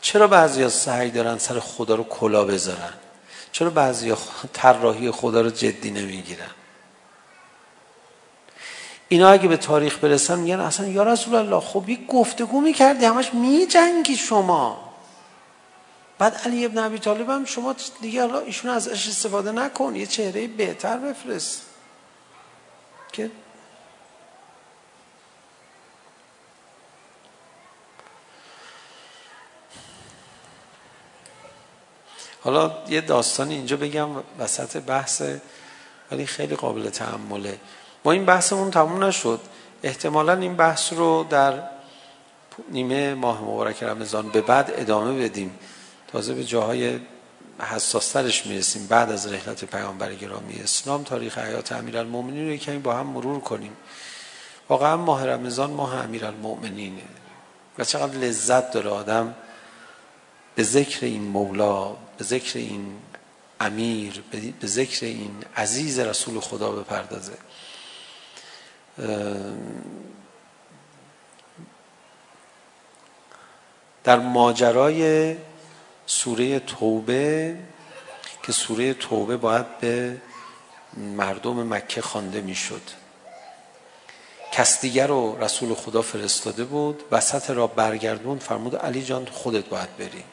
چرا 0.00 0.26
بعضیا 0.26 0.68
سعی 0.68 1.10
دارن 1.10 1.38
سر 1.38 1.60
خدا 1.60 1.94
رو 1.94 2.04
کلا 2.04 2.44
بذارن؟ 2.44 2.92
چرا 3.52 3.70
بعضیا 3.70 4.18
طراحی 4.52 5.10
خدا 5.10 5.40
رو 5.40 5.50
جدی 5.50 5.90
نمیگیرن؟ 5.90 6.50
اینا 9.08 9.28
اگه 9.28 9.48
به 9.48 9.56
تاریخ 9.56 9.98
برسن 9.98 10.38
میگن 10.38 10.60
اصلا 10.60 10.86
یا 10.88 11.02
رسول 11.02 11.34
الله 11.34 11.60
خب 11.60 11.88
یک 11.88 12.06
گفتگو 12.06 12.60
میکردی 12.60 13.04
همش 13.04 13.34
میجنگی 13.34 14.16
شما. 14.16 14.94
بعد 16.18 16.40
علی 16.44 16.64
ابن 16.64 16.78
ابی 16.78 16.98
طالب 16.98 17.30
هم 17.30 17.44
شما 17.44 17.74
دیگه 18.00 18.20
حالا 18.20 18.38
ایشون 18.38 18.70
ازش 18.70 19.08
استفاده 19.08 19.52
نکن 19.52 19.96
یه 19.96 20.06
چهره 20.06 20.46
بهتر 20.46 20.96
بفرست. 20.96 21.62
که 23.12 23.30
حالا 32.50 32.72
یه 32.88 33.00
داستانی 33.00 33.54
اینجا 33.54 33.76
بگم 33.76 34.08
وسط 34.38 34.76
بحث 34.76 35.22
ولی 36.10 36.26
خیلی 36.26 36.56
قابل 36.56 36.90
تحمله. 36.90 37.58
ما 38.04 38.12
این 38.12 38.24
بحثمون 38.24 38.70
تموم 38.70 39.04
نشد. 39.04 39.40
احتمالا 39.82 40.32
این 40.32 40.56
بحث 40.56 40.92
رو 40.92 41.26
در 41.30 41.62
نیمه 42.70 43.14
ماه 43.14 43.42
مبارک 43.42 43.82
رمضان 43.82 44.28
به 44.28 44.40
بعد 44.40 44.72
ادامه 44.76 45.22
بدیم. 45.24 45.58
تازه 46.12 46.34
به 46.34 46.44
جاهای 46.44 47.00
حساسترش 47.60 48.46
میرسیم. 48.46 48.86
بعد 48.86 49.10
از 49.10 49.32
رحلت 49.32 49.64
پیامبر 49.64 50.14
گرامی 50.14 50.60
اسلام 50.64 51.02
تاریخ 51.02 51.38
حیات 51.38 51.72
امیرالمومنین 51.72 52.46
رو 52.46 52.52
یکمی 52.52 52.78
با 52.78 52.94
هم 52.94 53.06
مرور 53.06 53.40
کنیم. 53.40 53.76
واقعا 54.68 54.96
ماه 54.96 55.26
رمضان 55.26 55.70
ماه 55.70 55.94
امیرالمومنینه 55.94 57.02
و 57.78 57.84
چقدر 57.84 58.18
لذت 58.18 58.72
داره 58.72 58.90
آدم 58.90 59.34
به 60.54 60.62
ذکر 60.62 61.06
این 61.06 61.22
مولا. 61.22 61.96
به 62.20 62.26
ذکر 62.26 62.58
این 62.58 62.96
امیر 63.60 64.22
به 64.60 64.66
ذکر 64.66 65.06
این 65.06 65.44
عزیز 65.56 65.98
رسول 65.98 66.40
خدا 66.40 66.72
بپردازه. 66.72 67.32
در 74.04 74.18
ماجرای 74.18 75.36
سوره 76.06 76.58
توبه 76.58 77.56
که 78.42 78.52
سوره 78.52 78.94
توبه 78.94 79.36
باید 79.36 79.78
به 79.78 80.16
مردم 80.96 81.74
مکه 81.74 82.02
خوانده 82.02 82.40
میشد. 82.40 82.82
کس 84.52 84.80
دیگر 84.80 85.06
رو 85.06 85.44
رسول 85.44 85.74
خدا 85.74 86.02
فرستاده 86.02 86.64
بود 86.64 87.02
وسط 87.10 87.50
را 87.50 87.66
برگردون 87.66 88.38
فرمود 88.38 88.76
علی 88.76 89.02
جان 89.02 89.26
خودت 89.26 89.64
باید 89.64 89.96
بری. 89.96 90.24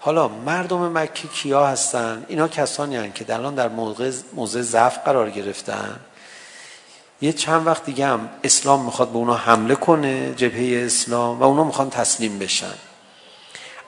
حالا 0.00 0.28
مردم 0.28 0.98
مکه 0.98 1.28
کیا 1.28 1.66
هستن؟ 1.66 2.24
اینا 2.28 2.48
کسانی 2.48 2.96
هستن 2.96 3.12
که 3.12 3.34
الان 3.34 3.54
در 3.54 3.68
موقع 3.68 4.12
موضع 4.32 4.60
ضعف 4.60 4.98
قرار 4.98 5.30
گرفتن. 5.30 6.00
یه 7.20 7.32
چند 7.32 7.66
وقت 7.66 7.84
دیگه 7.84 8.06
هم 8.06 8.28
اسلام 8.44 8.84
میخواد 8.84 9.08
به 9.08 9.16
اونا 9.16 9.34
حمله 9.34 9.74
کنه 9.74 10.34
جبهه 10.34 10.86
اسلام 10.86 11.40
و 11.40 11.44
اونا 11.44 11.64
میخوان 11.64 11.90
تسلیم 11.90 12.38
بشن. 12.38 12.74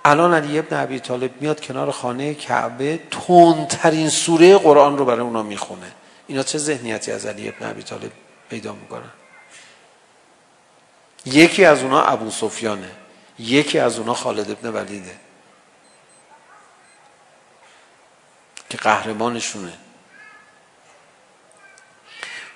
الان 0.05 0.35
علی 0.35 0.59
ابن 0.59 0.77
ابی 0.77 1.01
طالب 1.01 1.31
میاد 1.41 1.61
کنار 1.61 1.91
خانه 1.91 2.35
کعبه 2.35 3.01
تندترین 3.11 4.09
سوره 4.09 4.59
قرآن 4.59 4.99
رو 4.99 5.05
برای 5.05 5.21
اونا 5.21 5.43
میخونه. 5.43 5.93
اینا 6.27 6.43
چه 6.43 6.59
ذهنیتی 6.59 7.13
از 7.13 7.27
علی 7.27 7.49
ابن 7.49 7.71
ابی 7.71 7.83
طالب 7.83 8.11
پیدا 8.51 8.73
میکنن؟ 8.73 9.11
یکی 11.27 11.65
از 11.65 11.83
اونا 11.83 12.03
ابو 12.03 12.31
سفیانه 12.31 12.91
یکی 13.39 13.79
از 13.79 13.99
اونا 13.99 14.15
خالد 14.15 14.51
ابن 14.51 14.69
ولیده. 14.69 15.30
که 18.71 18.79
قهرمانشونه 18.79 19.73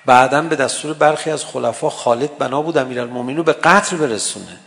بعدا 0.07 0.42
به 0.42 0.57
دستور 0.57 0.92
برخی 0.92 1.31
از 1.31 1.44
خلفا 1.44 1.90
خالد 1.90 2.38
بنا 2.38 2.62
بود 2.62 2.79
امیرالمومنین 2.79 3.37
رو 3.37 3.42
به 3.42 3.53
قتل 3.53 3.96
برسونه 3.96 4.59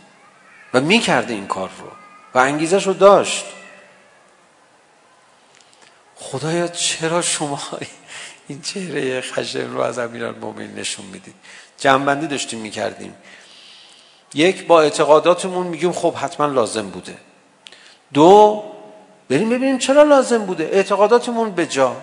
و 0.74 0.80
میکرده 0.80 1.34
این 1.34 1.46
کار 1.46 1.70
رو 1.80 1.90
و 2.34 2.38
انگیزش 2.38 2.86
رو 2.86 2.92
داشت. 2.92 3.44
خدایا 6.16 6.68
چرا 6.68 7.22
شما 7.22 7.60
این 8.48 8.60
چهره 8.60 9.20
خشم 9.20 9.72
رو 9.72 9.80
از 9.80 9.98
امیرالمومنین 9.98 10.74
نشون 10.74 11.06
میدید؟ 11.06 11.34
جنبندی 11.78 12.26
داشتیم 12.26 12.58
میکردیم. 12.58 13.14
یک 14.34 14.66
با 14.66 14.80
اعتقاداتمون 14.80 15.66
میگیم 15.66 15.92
خب 15.92 16.14
حتما 16.14 16.46
لازم 16.46 16.90
بوده. 16.90 17.18
دو 18.14 18.64
بریم 19.30 19.48
ببینیم 19.50 19.78
چرا 19.78 20.02
لازم 20.02 20.46
بوده؟ 20.46 20.64
اعتقاداتمون 20.64 21.50
به 21.50 21.66
جا. 21.66 21.96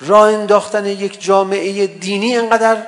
راه 0.00 0.28
انداختن 0.28 0.86
یک 0.86 1.22
جامعه 1.22 1.86
دینی 1.86 2.36
اینقدر 2.36 2.86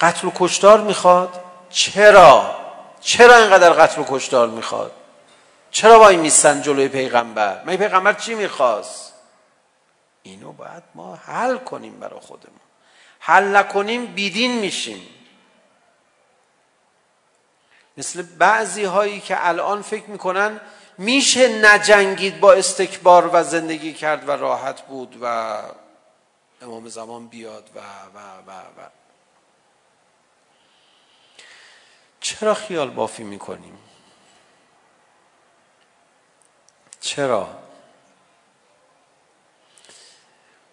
قتل 0.00 0.28
و 0.28 0.30
کشتار 0.34 0.80
میخواد؟ 0.80 1.40
چرا؟ 1.70 2.56
چرا 3.00 3.36
اینقدر 3.36 3.70
قتل 3.70 4.00
و 4.00 4.04
کشتار 4.08 4.48
میخواد؟ 4.48 4.92
چرا 5.70 6.00
وای 6.00 6.16
میستن 6.16 6.62
جلوی 6.62 6.88
پیغمبر؟ 6.88 7.62
مگه 7.66 7.76
پیغمبر 7.76 8.12
چی 8.12 8.34
میخواست؟ 8.34 9.14
اینو 10.22 10.52
باید 10.52 10.82
ما 10.94 11.14
حل 11.14 11.56
کنیم 11.56 12.00
برای 12.00 12.20
خودمون. 12.20 12.60
حل 13.18 13.56
نکنیم 13.56 14.06
بیدین 14.06 14.58
میشیم. 14.58 15.08
مثل 17.96 18.22
بعضی 18.22 18.84
هایی 18.84 19.20
که 19.20 19.48
الان 19.48 19.82
فکر 19.82 20.10
میکنن 20.10 20.60
میشه 21.00 21.48
نجنگید 21.48 22.40
با 22.40 22.52
استکبار 22.52 23.30
و 23.32 23.44
زندگی 23.44 23.92
کرد 23.92 24.28
و 24.28 24.30
راحت 24.30 24.82
بود 24.82 25.18
و 25.22 25.56
امام 26.62 26.88
زمان 26.88 27.26
بیاد 27.26 27.70
و 27.74 27.78
و 27.78 28.18
و 28.46 28.52
و 28.52 28.88
چرا 32.20 32.54
خیال 32.54 32.90
بافی 32.90 33.22
میکنیم؟ 33.22 33.78
چرا؟ 37.00 37.48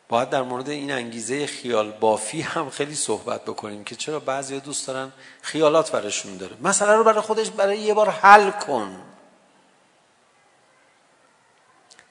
باید 0.09 0.29
در 0.29 0.41
مورد 0.41 0.69
این 0.69 0.91
انگیزه 0.91 1.47
خیال 1.47 1.91
بافی 1.91 2.41
هم 2.41 2.69
خیلی 2.69 2.95
صحبت 2.95 3.41
بکنیم 3.45 3.83
که 3.83 3.95
چرا 3.95 4.19
بعضی 4.19 4.59
دوست 4.59 4.87
دارن 4.87 5.11
خیالات 5.41 5.91
برشون 5.91 6.37
داره. 6.37 6.57
مثلا 6.61 6.95
رو 6.95 7.03
برای 7.03 7.21
خودش 7.21 7.49
برای 7.49 7.79
یه 7.79 7.93
بار 7.93 8.09
حل 8.09 8.51
کن. 8.51 9.06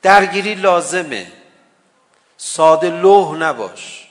درگیری 0.07 0.55
لازمه. 0.55 1.33
ساده 2.37 2.91
لوح 2.91 3.37
نباش. 3.37 4.11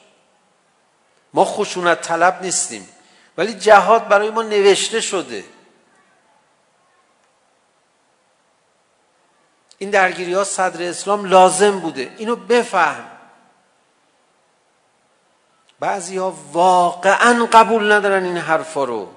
ما 1.33 1.45
خشونت 1.45 2.01
طلب 2.01 2.41
نیستیم. 2.41 2.89
ولی 3.37 3.53
جهاد 3.53 4.07
برای 4.07 4.29
ما 4.29 4.41
نوشته 4.41 5.01
شده. 5.01 5.43
این 9.77 9.89
درگیری 9.89 10.33
ها 10.33 10.43
صدر 10.43 10.89
اسلام 10.89 11.25
لازم 11.25 11.79
بوده. 11.79 12.13
اینو 12.17 12.35
بفهم. 12.35 13.05
بعضی 15.79 16.17
ها 16.17 16.33
واقعا 16.51 17.45
قبول 17.45 17.91
ندارن 17.91 18.23
این 18.23 18.37
حرفا 18.37 18.83
رو. 18.83 19.11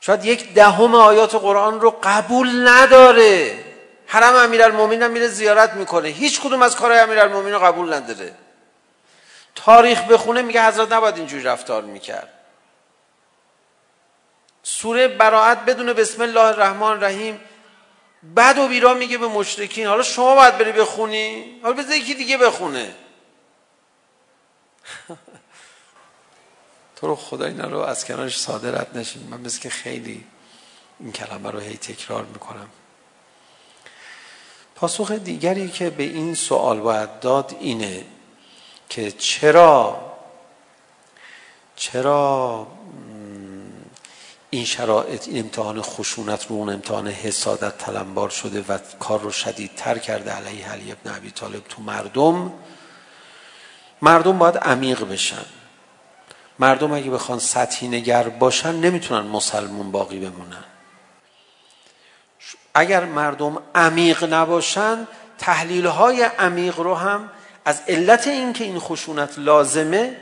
شاید 0.00 0.24
یک 0.24 0.54
دهم 0.54 0.94
آیات 0.94 1.34
قرآن 1.34 1.80
رو 1.80 1.98
قبول 2.02 2.68
نداره. 2.68 3.69
حرم 4.12 4.34
امیرالمومنین 4.34 5.02
هم 5.02 5.10
میره 5.10 5.28
زیارت 5.28 5.72
میکنه 5.72 6.08
هیچ 6.08 6.40
کدوم 6.40 6.62
از 6.62 6.76
کارهای 6.76 7.00
امیرالمومنین 7.00 7.54
رو 7.54 7.58
قبول 7.58 7.92
نداره 7.92 8.34
تاریخ 9.54 10.02
بخونه 10.02 10.42
میگه 10.42 10.66
حضرت 10.66 10.92
نباید 10.92 11.16
اینجوری 11.16 11.42
رفتار 11.42 11.82
میکرد 11.82 12.28
سوره 14.62 15.08
براعت 15.08 15.64
بدون 15.64 15.92
بسم 15.92 16.22
الله 16.22 16.40
الرحمن 16.40 16.82
الرحیم 16.82 17.40
بعد 18.22 18.58
و 18.58 18.68
بیرا 18.68 18.94
میگه 18.94 19.18
به 19.18 19.28
مشرکین 19.28 19.86
حالا 19.86 20.02
شما 20.02 20.34
باید 20.34 20.58
بری 20.58 20.72
بخونی 20.72 21.60
حالا 21.62 21.74
بذار 21.74 21.96
یکی 21.96 22.14
دیگه 22.14 22.38
بخونه 22.38 22.94
تو 26.96 27.06
رو 27.06 27.16
خدا 27.16 27.44
اینا 27.44 27.68
رو 27.68 27.78
از 27.78 28.04
کنارش 28.04 28.40
صادرت 28.40 28.96
نشین 28.96 29.22
من 29.30 29.40
مثل 29.40 29.60
که 29.60 29.70
خیلی 29.70 30.24
این 31.00 31.12
کلمه 31.12 31.50
رو 31.50 31.58
هی 31.58 31.76
تکرار 31.76 32.24
میکنم 32.24 32.68
پاسخ 34.80 35.10
دیگری 35.10 35.68
که 35.68 35.90
به 35.90 36.02
این 36.02 36.34
سوال 36.34 36.80
باید 36.80 37.20
داد 37.20 37.56
اینه 37.60 38.04
که 38.88 39.12
چرا 39.12 40.00
چرا 41.76 42.66
این 44.50 44.64
شرایط 44.64 45.28
این 45.28 45.38
امتحان 45.38 45.82
خشونت 45.82 46.46
رو 46.46 46.56
اون 46.56 46.68
امتحان 46.68 47.08
حسادت 47.08 47.78
تلمبار 47.78 48.30
شده 48.30 48.64
و 48.68 48.78
کار 48.98 49.20
رو 49.20 49.30
شدیدتر 49.30 49.98
کرده 49.98 50.30
علیه 50.30 50.68
علی 50.68 50.92
ابن 50.92 51.10
عبی 51.10 51.30
طالب 51.30 51.64
تو 51.68 51.82
مردم 51.82 52.52
مردم 54.02 54.38
باید 54.38 54.56
عمیق 54.56 55.04
بشن. 55.04 55.44
مردم 56.58 56.92
اگه 56.92 57.10
بخوان 57.10 57.38
سطحی 57.38 57.88
نگر 57.88 58.28
باشن 58.28 58.74
نمیتونن 58.74 59.26
مسلمون 59.26 59.90
باقی 59.90 60.18
بمونن. 60.18 60.64
اگر 62.74 63.04
مردم 63.04 63.62
عمیق 63.74 64.24
نباشند 64.24 65.08
تحلیل 65.38 65.86
های 65.86 66.22
عمیق 66.22 66.80
رو 66.80 66.94
هم 66.94 67.30
از 67.64 67.82
علت 67.88 68.28
اینکه 68.28 68.64
این 68.64 68.78
خشونت 68.78 69.38
لازمه 69.38 70.16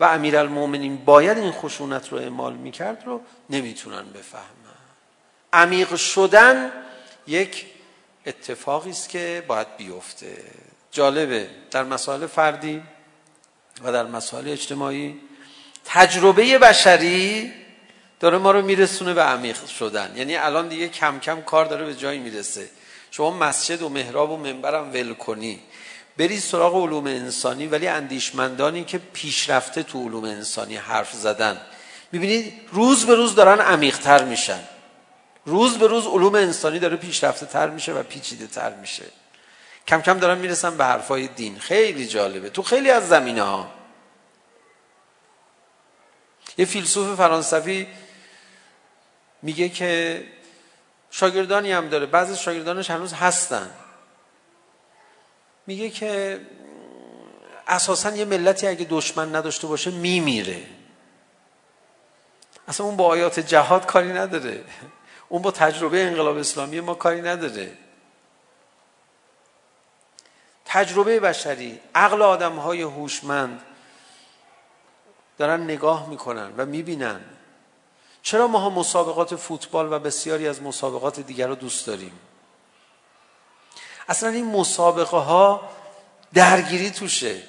و 0.00 0.04
امیرالمومنین 0.04 0.96
باید 0.96 1.38
این 1.38 1.52
خشونت 1.52 2.08
رو 2.08 2.18
اعمال 2.18 2.54
میکرد 2.54 3.02
رو 3.06 3.20
نمیتونن 3.50 4.04
بفهمن. 4.14 4.44
عمیق 5.52 5.96
شدن 5.96 6.72
یک 7.26 7.66
اتفاقی 8.26 8.90
است 8.90 9.08
که 9.08 9.44
باید 9.48 9.76
بیفته. 9.76 10.44
جالبه. 10.90 11.48
در 11.70 11.84
مسائل 11.84 12.26
فردی 12.26 12.82
و 13.84 13.92
در 13.92 14.04
مسائل 14.04 14.48
اجتماعی 14.48 15.20
تجربه 15.84 16.58
بشری 16.58 17.52
داره 18.20 18.38
ما 18.38 18.50
رو 18.50 18.62
میرسونه 18.62 19.14
به 19.14 19.22
عمیق 19.22 19.66
شدن. 19.66 20.12
یعنی 20.16 20.36
الان 20.36 20.68
دیگه 20.68 20.88
کم 20.88 21.18
کم 21.18 21.42
کار 21.42 21.64
داره 21.64 21.84
به 21.84 21.94
جایی 21.94 22.18
میرسه. 22.18 22.68
شما 23.10 23.30
مسجد 23.30 23.82
و 23.82 23.88
محراب 23.88 24.30
و 24.30 24.36
منبرم 24.36 24.92
ول 24.92 25.14
کنی. 25.14 25.60
بری 26.16 26.40
سراغ 26.40 26.74
علوم 26.74 27.06
انسانی 27.06 27.66
ولی 27.66 27.88
اندیشمندانی 27.88 28.84
که 28.84 28.98
پیشرفته 28.98 29.82
تو 29.82 30.08
علوم 30.08 30.24
انسانی 30.24 30.76
حرف 30.76 31.12
زدن. 31.12 31.60
میبینید 32.12 32.52
روز 32.72 33.06
به 33.06 33.14
روز 33.14 33.34
دارن 33.34 33.60
عمیق 33.60 33.98
تر 33.98 34.24
میشن. 34.24 34.60
روز 35.44 35.78
به 35.78 35.86
روز 35.86 36.06
علوم 36.06 36.34
انسانی 36.34 36.78
داره 36.78 36.96
پیشرفته 36.96 37.46
تر 37.46 37.70
میشه 37.70 37.92
و 37.92 38.02
پیچیده 38.02 38.46
تر 38.46 38.74
میشه. 38.74 39.04
کم 39.88 40.02
کم 40.02 40.18
دارن 40.18 40.38
میرسن 40.38 40.76
به 40.76 40.84
حرفای 40.84 41.28
دین. 41.28 41.58
خیلی 41.58 42.06
جالبه. 42.06 42.50
تو 42.50 42.62
خیلی 42.62 42.90
از 42.90 43.08
زمینه 43.08 43.42
ها 43.42 43.68
یه 46.58 46.64
فیلسوف 46.64 47.16
فرانسوی 47.16 47.86
میگه 49.42 49.68
که 49.68 50.24
شاگردانی 51.10 51.72
هم 51.72 51.88
داره 51.88 52.06
بعضی 52.06 52.36
شاگردانش 52.36 52.90
هنوز 52.90 53.12
هستن. 53.12 53.70
میگه 55.66 55.90
که 55.90 56.40
اساسا 57.68 58.10
یه 58.16 58.24
ملتی 58.24 58.66
اگه 58.66 58.86
دشمن 58.90 59.36
نداشته 59.36 59.66
باشه 59.66 59.90
میمیره. 59.90 60.62
اصلا 62.68 62.86
اون 62.86 62.96
با 62.96 63.06
آیات 63.06 63.40
جهاد 63.40 63.86
کاری 63.86 64.12
نداره. 64.12 64.64
اون 65.28 65.42
با 65.42 65.50
تجربه 65.50 66.02
انقلاب 66.02 66.36
اسلامی 66.36 66.80
ما 66.80 66.94
کاری 66.94 67.22
نداره. 67.22 67.72
تجربه 70.64 71.20
بشری 71.20 71.80
عقل 71.94 72.22
آدم‌های 72.22 72.82
هوشمند 72.82 73.62
دارن 75.38 75.62
نگاه 75.62 76.08
میکنن 76.08 76.52
و 76.56 76.66
میبینن. 76.66 77.20
چرا 78.28 78.46
ما 78.46 78.58
ها 78.58 78.70
مسابقات 78.70 79.36
فوتبال 79.36 79.92
و 79.92 79.98
بسیاری 79.98 80.48
از 80.48 80.62
مسابقات 80.62 81.20
دیگر 81.20 81.46
رو 81.46 81.54
دوست 81.54 81.86
داریم؟ 81.86 82.20
اصلا 84.08 84.28
این 84.28 84.44
مسابقه 84.44 85.16
ها 85.16 85.70
درگیری 86.34 86.90
توشه. 86.90 87.42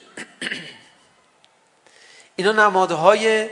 اینا 2.35 2.51
نمادهای 2.51 3.49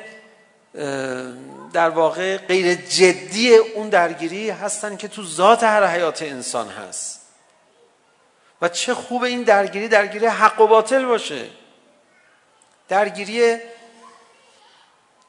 در 1.73 1.89
واقع 1.89 2.37
غیر 2.37 2.75
جدی 2.75 3.55
اون 3.55 3.89
درگیری 3.89 4.49
هستن 4.49 4.97
که 4.97 5.07
تو 5.07 5.23
ذات 5.23 5.63
هر 5.63 5.85
حیات 5.87 6.21
انسان 6.21 6.69
هست. 6.69 7.21
و 8.61 8.69
چه 8.69 8.93
خوب 8.93 9.23
این 9.23 9.43
درگیری 9.43 9.87
درگیری 9.87 10.25
حق 10.25 10.61
و 10.61 10.67
باطل 10.67 11.05
باشه. 11.05 11.49
درگیری 12.87 13.57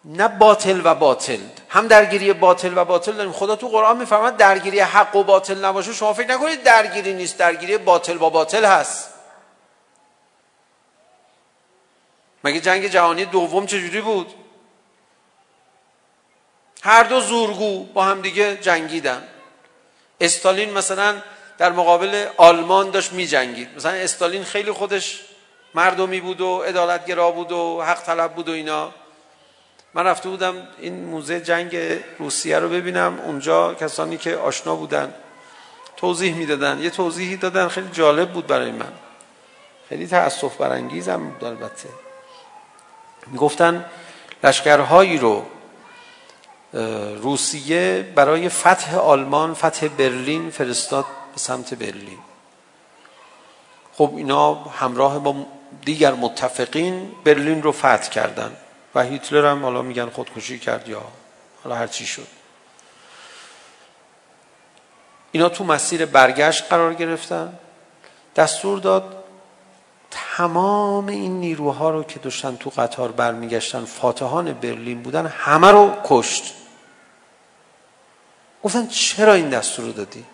نه 0.04 0.28
باطل 0.28 0.80
و 0.84 0.94
باطل. 0.94 1.40
هم 1.68 1.86
درگیری 1.86 2.32
باطل 2.32 2.78
و 2.78 2.84
باطل 2.84 3.12
داریم. 3.12 3.32
خدا 3.32 3.56
تو 3.56 3.68
قرآن 3.68 3.96
میفرماد 3.96 4.36
درگیری 4.36 4.80
حق 4.80 5.16
و 5.16 5.24
باطل 5.24 5.64
نباشه. 5.64 5.92
شما 5.92 6.12
فکر 6.12 6.26
نکنید 6.26 6.62
درگیری 6.62 7.14
نیست 7.14 7.38
درگیری 7.38 7.78
باطل 7.78 8.18
با 8.18 8.30
باطل 8.30 8.64
هست. 8.64 9.10
مگه 12.44 12.60
جنگ 12.60 12.86
جهانی 12.86 13.24
دوم 13.24 13.66
چجوری 13.66 14.00
بود؟ 14.00 14.34
هر 16.82 17.02
دو 17.02 17.20
زورگو 17.20 17.84
با 17.84 18.04
هم 18.04 18.20
دیگه 18.20 18.56
جنگیدن. 18.56 19.28
استالین 20.20 20.72
مثلا 20.72 21.22
در 21.58 21.72
مقابل 21.72 22.26
آلمان 22.36 22.90
داشت 22.90 23.12
می 23.12 23.26
جنگید 23.26 23.68
مثلا 23.76 23.92
استالین 23.92 24.44
خیلی 24.44 24.72
خودش 24.72 25.20
مردمی 25.74 26.20
بود 26.20 26.40
و 26.40 26.62
عدالتگرا 26.62 27.30
بود 27.30 27.52
و 27.52 27.82
حق 27.82 28.02
طلب 28.02 28.34
بود 28.34 28.48
و 28.48 28.52
اینا. 28.52 28.94
من 29.94 30.04
رفته 30.04 30.28
بودم 30.28 30.54
این 30.78 31.04
موزه 31.04 31.40
جنگ 31.40 31.76
روسیه 32.18 32.58
رو 32.58 32.68
ببینم. 32.68 33.20
اونجا 33.20 33.74
کسانی 33.74 34.16
که 34.16 34.36
آشنا 34.36 34.74
بودن 34.74 35.14
توضیح 35.96 36.34
میدادن. 36.34 36.78
یه 36.78 36.90
توضیحی 36.90 37.36
دادن. 37.36 37.68
خیلی 37.68 37.88
جالب 37.92 38.32
بود 38.32 38.46
برای 38.46 38.70
من. 38.70 38.92
خیلی 39.88 40.06
تأسف 40.06 40.56
برانگیزم 40.56 41.28
بود 41.28 41.44
البته. 41.44 41.88
میگفتن 43.26 43.84
لشکرهایی 44.44 45.18
رو 45.18 45.46
روسیه 47.22 48.12
برای 48.14 48.48
فتح 48.48 48.96
آلمان 48.98 49.54
فتح 49.54 49.88
برلین 49.88 50.50
فرستاد 50.50 51.04
به 51.32 51.38
سمت 51.38 51.74
برلین. 51.74 52.18
خب 53.92 54.12
اینا 54.16 54.54
همراه 54.54 55.18
با 55.18 55.34
دیگر 55.84 56.12
متفقین 56.12 57.12
برلین 57.24 57.62
رو 57.62 57.72
فتح 57.72 58.08
کردن. 58.08 58.56
و 58.98 59.02
هیتلر 59.02 59.50
هم 59.50 59.62
حالا 59.62 59.82
میگن 59.82 60.10
خودکشی 60.10 60.58
کرد 60.58 60.88
یا 60.88 61.02
حالا 61.64 61.76
هر 61.76 61.86
چی 61.86 62.06
شد. 62.06 62.26
اینا 65.32 65.48
تو 65.48 65.64
مسیر 65.64 66.06
برگشت 66.06 66.68
قرار 66.68 66.94
گرفتن. 66.94 67.58
دستور 68.36 68.78
داد 68.78 69.24
تمام 70.10 71.06
این 71.06 71.40
نیروها 71.40 71.90
رو 71.90 72.02
که 72.02 72.18
داشتن 72.18 72.56
تو 72.56 72.70
قطار 72.70 73.12
برمیگشتن 73.12 73.84
فاتحان 73.84 74.52
برلین 74.52 75.02
بودن 75.02 75.26
همه 75.26 75.70
رو 75.70 75.96
کشت. 76.04 76.54
گفتن 78.62 78.86
چرا 78.86 79.32
این 79.32 79.50
دستور 79.50 79.84
رو 79.84 79.92
دادی؟ 79.92 80.24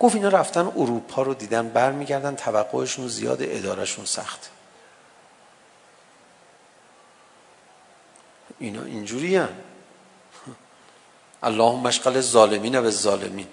گفت 0.00 0.14
اینا 0.14 0.28
رفتن 0.28 0.72
اروپا 0.76 1.22
رو 1.22 1.34
دیدن 1.34 1.68
برمیگردن 1.68 2.34
توقعشون 2.34 3.08
زیاد 3.08 3.38
ادارهشون 3.40 4.04
سخته. 4.04 4.48
اینا 8.62 8.84
اینجوری 8.84 9.36
هم 9.36 9.48
اللهم 11.42 11.80
مشغل 11.80 12.16
الظالمین 12.16 12.78
و 12.78 12.84
الظالمین. 12.84 13.46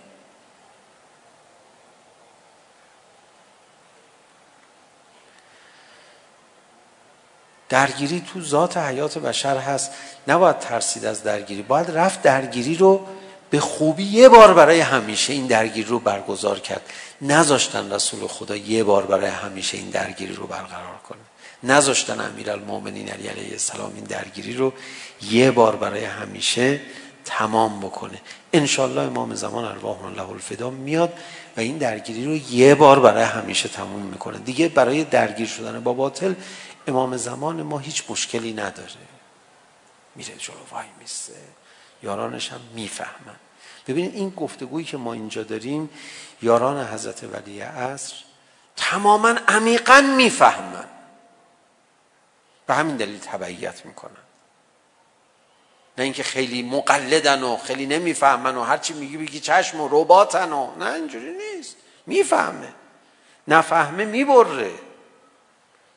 درگیری 7.70 8.24
تو 8.34 8.42
ذات 8.42 8.78
حیات 8.78 9.18
بشر 9.18 9.58
هست. 9.58 9.92
نباید 10.28 10.60
ترسید 10.60 11.06
از 11.06 11.24
درگیری. 11.24 11.62
باید 11.62 11.92
رفت 11.92 12.22
درگیری 12.22 12.76
رو 12.76 13.08
به 13.50 13.60
خوبی 13.60 14.04
یه 14.04 14.30
بار 14.30 14.54
برای 14.54 14.80
همیشه 14.80 15.34
این 15.34 15.48
درگیری 15.48 15.90
رو 15.90 16.00
برگزار 16.00 16.60
کرد. 16.60 16.82
نذاشتن 17.22 17.94
رسول 17.94 18.28
خدا 18.28 18.56
یه 18.56 18.84
بار 18.84 19.06
برای 19.06 19.30
همیشه 19.30 19.78
این 19.78 19.90
درگیری 19.90 20.34
رو 20.34 20.48
برقرار 20.48 20.98
کنه. 21.10 21.20
نذاشتن 21.64 22.20
امیرالمومنین 22.20 23.10
علی 23.10 23.28
علیه 23.28 23.52
السلام 23.52 23.92
این 23.96 24.04
درگیری 24.04 24.54
رو 24.54 24.74
یه 25.22 25.52
بار 25.52 25.76
برای 25.76 26.04
همیشه 26.04 26.82
تمام 27.26 27.80
بکنه. 27.80 28.22
ان 28.54 28.68
امام 28.98 29.36
زمان 29.36 29.66
ارواح 29.66 30.06
الله 30.06 30.30
الفدا 30.30 30.70
میاد 30.70 31.14
و 31.58 31.60
این 31.60 31.78
درگیری 31.78 32.26
رو 32.26 32.36
یه 32.36 32.76
بار 32.76 33.00
برای 33.00 33.24
همیشه 33.24 33.70
تموم 33.70 34.02
میکنه. 34.02 34.38
دیگه 34.38 34.70
برای 34.70 35.04
درگیر 35.04 35.48
شدن 35.48 35.84
با 35.84 35.94
باطل 35.94 36.34
امام 36.88 37.18
زمان 37.18 37.62
ما 37.62 37.80
هیچ 37.80 38.04
مشکلی 38.10 38.54
نداره. 38.54 38.90
میره 40.16 40.34
جلو 40.38 40.56
وای 40.72 40.86
میسه. 41.00 41.34
یارانش 42.04 42.52
هم 42.52 42.60
میفهمن. 42.76 43.36
ببینید 43.88 44.16
این 44.16 44.30
گفتگویی 44.30 44.86
که 44.86 44.98
ما 44.98 45.14
اینجا 45.14 45.44
داریم 45.44 45.90
یاران 46.42 46.88
حضرت 46.88 47.24
ولی 47.24 47.62
عصر 47.62 48.16
تماما 48.76 49.36
عمیقا 49.48 50.02
میفهمن. 50.18 50.86
به 52.70 52.76
همین 52.76 52.98
دلیل 52.98 53.20
تبعیت 53.20 53.86
میکنن. 53.86 54.12
نه 55.98 56.04
اینکه 56.04 56.24
خیلی 56.24 56.64
مقلدن 56.64 57.44
و 57.44 57.58
خیلی 57.58 57.86
نمیفهمن 57.86 58.58
و 58.58 58.64
هرچی 58.64 58.94
میگی 58.94 59.18
بگی 59.18 59.40
چشم 59.40 59.82
و 59.82 59.88
رباتن 59.92 60.52
و 60.52 60.76
نه 60.76 60.94
اینجوری 60.94 61.32
نیست. 61.32 61.76
میفهمه. 62.06 62.74
نفهمه 63.48 64.06
میبره. 64.06 64.72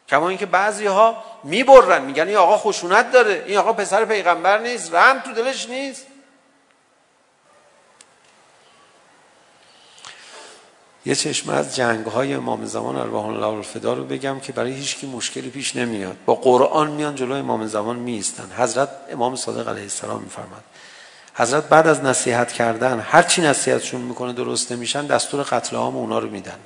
کما 0.09 0.29
اینکه 0.29 0.47
بعضی 0.47 0.87
ها 0.87 1.25
میبرن 1.45 2.03
میگن 2.03 2.29
این 2.29 2.37
آقا 2.37 2.59
خشونت 2.59 3.13
داره 3.13 3.45
این 3.47 3.59
آقا 3.59 3.73
پسر 3.73 4.05
پیغمبر 4.05 4.59
نیست 4.59 4.95
رحم 4.95 5.21
تو 5.21 5.33
دلش 5.33 5.69
نیست. 5.69 6.07
یه 11.05 11.15
چشمه 11.15 11.55
از 11.55 11.77
جنگ 11.77 12.07
های 12.07 12.35
امام 12.35 12.65
زمان 12.65 12.97
ارواح 12.97 13.27
الله 13.27 13.47
الفدا 13.47 13.95
رو 13.95 14.05
بگم 14.05 14.41
که 14.41 14.53
برای 14.53 14.73
هیچ 14.73 14.97
کی 14.97 15.07
مشکلی 15.07 15.51
پیش 15.51 15.77
نمیاد. 15.77 16.17
با 16.27 16.35
قرآن 16.35 16.91
میان 16.91 17.15
جلوی 17.15 17.39
امام 17.39 17.67
زمان 17.67 17.97
میستن 17.97 18.51
حضرت 18.57 18.89
امام 19.11 19.37
صادق 19.37 19.69
علیه 19.69 19.83
السلام 19.83 20.23
میفرماد. 20.23 20.63
حضرت 21.35 21.69
بعد 21.69 21.87
از 21.87 22.05
نصیحت 22.05 22.53
کردن 22.53 23.01
هر 23.01 23.23
چی 23.23 23.43
نصیحتشون 23.43 24.01
میکنه 24.01 24.33
درست 24.33 24.73
نمیشن 24.73 25.07
دستور 25.07 25.43
قتل 25.43 25.77
عام 25.77 25.97
اونا 25.97 26.19
رو 26.19 26.31
میدن. 26.31 26.59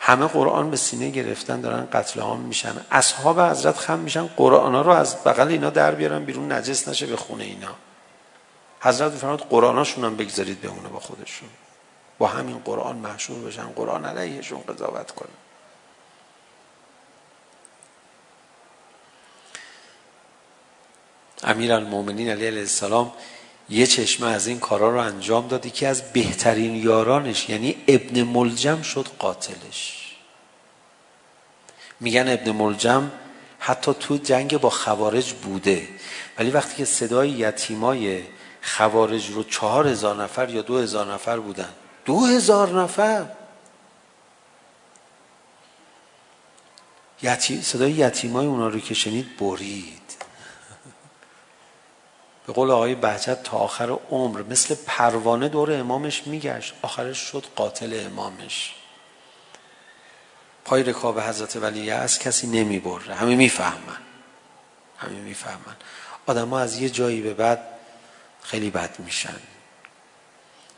همه 0.00 0.26
قرآن 0.26 0.70
به 0.70 0.76
سینه 0.76 1.10
گرفتن 1.10 1.60
دارن 1.60 1.88
قتل 1.92 2.20
عام 2.20 2.40
میشن. 2.40 2.74
اصحاب 2.90 3.40
حضرت 3.40 3.78
خم 3.78 3.98
میشن 3.98 4.26
قرآنا 4.26 4.82
رو 4.82 4.90
از 4.90 5.24
بغل 5.24 5.48
اینا 5.48 5.70
در 5.70 5.94
بیارن 5.94 6.24
بیرون 6.24 6.52
نجس 6.52 6.88
نشه 6.88 7.06
به 7.06 7.16
خونه 7.16 7.44
اینا. 7.44 7.74
حضرت 8.80 9.12
فرمود 9.12 9.42
قرآناشون 9.48 10.04
هم 10.04 10.16
بگذارید 10.16 10.60
بمونه 10.60 10.88
با 10.88 11.00
خودشون. 11.00 11.48
با 12.22 12.28
همین 12.28 12.58
قرآن 12.58 12.96
محشور 12.96 13.38
بشن 13.38 13.66
قرآن 13.66 14.04
علیهشون 14.04 14.60
قضاوت 14.60 15.10
کنه. 15.10 15.28
امیر 21.42 21.72
المومنین 21.72 22.28
علیه 22.28 22.48
السلام 22.48 23.12
یه 23.68 23.86
چشمه 23.86 24.26
از 24.26 24.46
این 24.46 24.60
کارا 24.60 24.90
رو 24.90 24.98
انجام 24.98 25.48
دادی 25.48 25.70
که 25.70 25.88
از 25.88 26.12
بهترین 26.12 26.74
یارانش 26.74 27.48
یعنی 27.48 27.84
ابن 27.88 28.22
ملجم 28.22 28.82
شد 28.82 29.06
قاتلش. 29.18 30.16
میگن 32.00 32.28
ابن 32.28 32.50
ملجم 32.50 33.10
حتی 33.58 33.94
تو 34.00 34.16
جنگ 34.16 34.58
با 34.58 34.70
خوارج 34.70 35.32
بوده 35.32 35.88
ولی 36.38 36.50
وقتی 36.50 36.76
که 36.76 36.84
صدای 36.84 37.30
یتیمای 37.30 38.22
خوارج 38.62 39.30
رو 39.30 39.42
چهار 39.44 39.88
هزار 39.88 40.22
نفر 40.22 40.50
یا 40.50 40.62
دو 40.62 40.78
هزار 40.78 41.12
نفر 41.12 41.38
بودن 41.40 41.72
دو 42.04 42.26
هزار 42.26 42.82
نفر. 42.82 43.26
یتیم 47.22 47.60
صدای 47.60 47.92
یتیمای 47.92 48.46
اونا 48.46 48.68
رو 48.68 48.80
که 48.80 48.94
شنید 48.94 49.36
برید. 49.36 50.16
به 52.46 52.52
قول 52.52 52.70
آقای 52.70 52.94
بهجت 52.94 53.42
تا 53.42 53.56
آخر 53.56 53.90
عمر 54.10 54.42
مثل 54.42 54.74
پروانه 54.86 55.48
دور 55.48 55.72
امامش 55.72 56.26
میگشت. 56.26 56.74
آخرش 56.82 57.18
شد 57.18 57.44
قاتل 57.56 58.06
امامش. 58.06 58.74
پای 60.64 60.82
رکاب 60.82 61.20
حضرت 61.20 61.56
ولی 61.56 61.90
از 61.90 62.18
کسی 62.18 62.46
نمیبره. 62.46 63.14
همه 63.14 63.34
میفهمن. 63.34 63.98
همه 64.98 65.14
میفهمن. 65.14 65.76
آدم 66.26 66.48
ها 66.48 66.60
از 66.60 66.80
یه 66.80 66.90
جایی 66.90 67.20
به 67.20 67.34
بعد 67.34 67.60
خیلی 68.42 68.70
بد 68.70 68.98
میشن. 68.98 69.40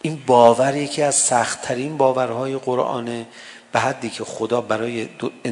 این 0.04 0.22
باور 0.26 0.76
یکی 0.76 1.02
از 1.02 1.14
سختترین 1.14 1.96
باورهای 1.96 2.56
قرآنه 2.56 3.26
به 3.72 3.80
حدی 3.80 4.10
که 4.10 4.24
خدا 4.24 4.60
برای 4.60 5.08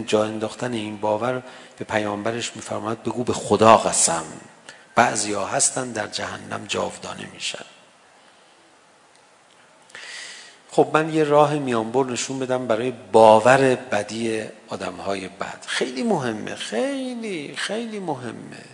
جا 0.06 0.24
انداختن 0.24 0.72
این 0.72 0.96
باور 0.96 1.42
به 1.78 1.84
پیامبرش 1.84 2.56
میفرماد 2.56 3.02
بگو 3.02 3.24
به 3.24 3.32
خدا 3.32 3.76
قسم. 3.76 4.24
بعضی 4.94 5.32
ها 5.32 5.46
هستن 5.46 5.92
در 5.92 6.06
جهنم 6.06 6.64
جاودانه 6.68 7.28
میشن. 7.34 7.64
خب 10.70 10.88
من 10.94 11.14
یه 11.14 11.24
راه 11.24 11.54
میانبر 11.54 12.04
نشون 12.04 12.38
بدم 12.38 12.66
برای 12.66 12.92
باور 13.12 13.74
بدی 13.74 14.42
آدم 14.68 14.94
های 14.94 15.28
بد. 15.28 15.64
خیلی 15.66 16.02
مهمه 16.02 16.54
خیلی 16.54 17.54
خیلی 17.56 17.98
مهمه. 17.98 18.64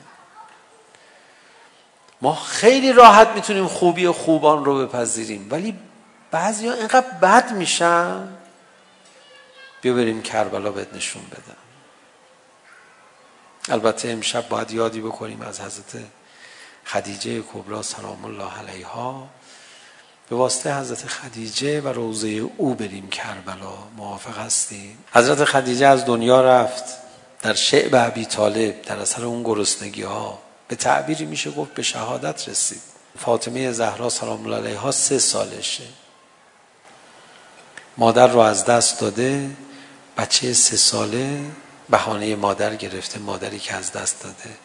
ما 2.21 2.35
خیلی 2.35 2.93
راحت 2.93 3.29
میتونیم 3.29 3.66
خوبی 3.66 4.07
و 4.07 4.12
خوبان 4.12 4.64
رو 4.64 4.87
بپذیریم. 4.87 5.47
ولی 5.51 5.79
بعضیا 6.31 6.73
اینقدر 6.73 7.11
بد 7.23 7.53
میشن. 7.53 8.29
بیا 9.81 9.95
بریم 9.95 10.23
کربلا 10.23 10.71
بهت 10.71 10.95
نشون 10.95 11.23
بدم. 11.23 11.57
البته 13.69 14.09
امشب 14.09 14.49
باید 14.49 14.71
یادی 14.71 15.01
بکنیم 15.01 15.43
از 15.43 15.61
حضرت 15.61 16.03
خدیجه 16.85 17.43
کبرا 17.43 17.83
سلام 17.83 18.25
الله 18.25 18.59
علیها. 18.59 19.29
به 20.31 20.37
واسطه 20.37 20.79
حضرت 20.79 21.07
خدیجه 21.07 21.81
و 21.81 21.89
روزه 21.89 22.29
او 22.57 22.75
بریم 22.75 23.09
کربلا. 23.09 23.75
موافق 23.97 24.39
هستیم. 24.39 24.99
حضرت 25.12 25.45
خدیجه 25.45 25.87
از 25.87 26.07
دنیا 26.07 26.43
رفت. 26.43 26.85
در 27.43 27.55
شعب 27.55 27.95
ابی 27.95 28.25
طالب 28.25 28.83
در 28.83 28.99
اثر 28.99 29.25
اون 29.25 29.43
گرسنگی 29.43 30.03
ها 30.03 30.39
به 30.69 30.77
تعبیری 30.77 31.25
میشه 31.25 31.51
گفت 31.51 31.75
به 31.75 31.83
شهادت 31.83 32.49
رسید. 32.49 32.81
فاطمه 33.19 33.73
زهرا 33.73 34.09
سلام 34.09 34.45
الله 34.45 34.57
علیها 34.57 34.91
سه 34.91 35.19
سالشه. 35.19 35.85
مادر 37.97 38.27
رو 38.27 38.39
از 38.39 38.64
دست 38.64 39.01
داده 39.01 39.51
بچه 40.16 40.53
سه 40.53 40.77
ساله 40.77 41.41
بهانه 41.91 42.37
مادر 42.37 42.77
گرفته 42.77 43.19
مادری 43.19 43.59
که 43.59 43.75
از 43.75 43.93
دست 43.93 44.23
داده. 44.23 44.57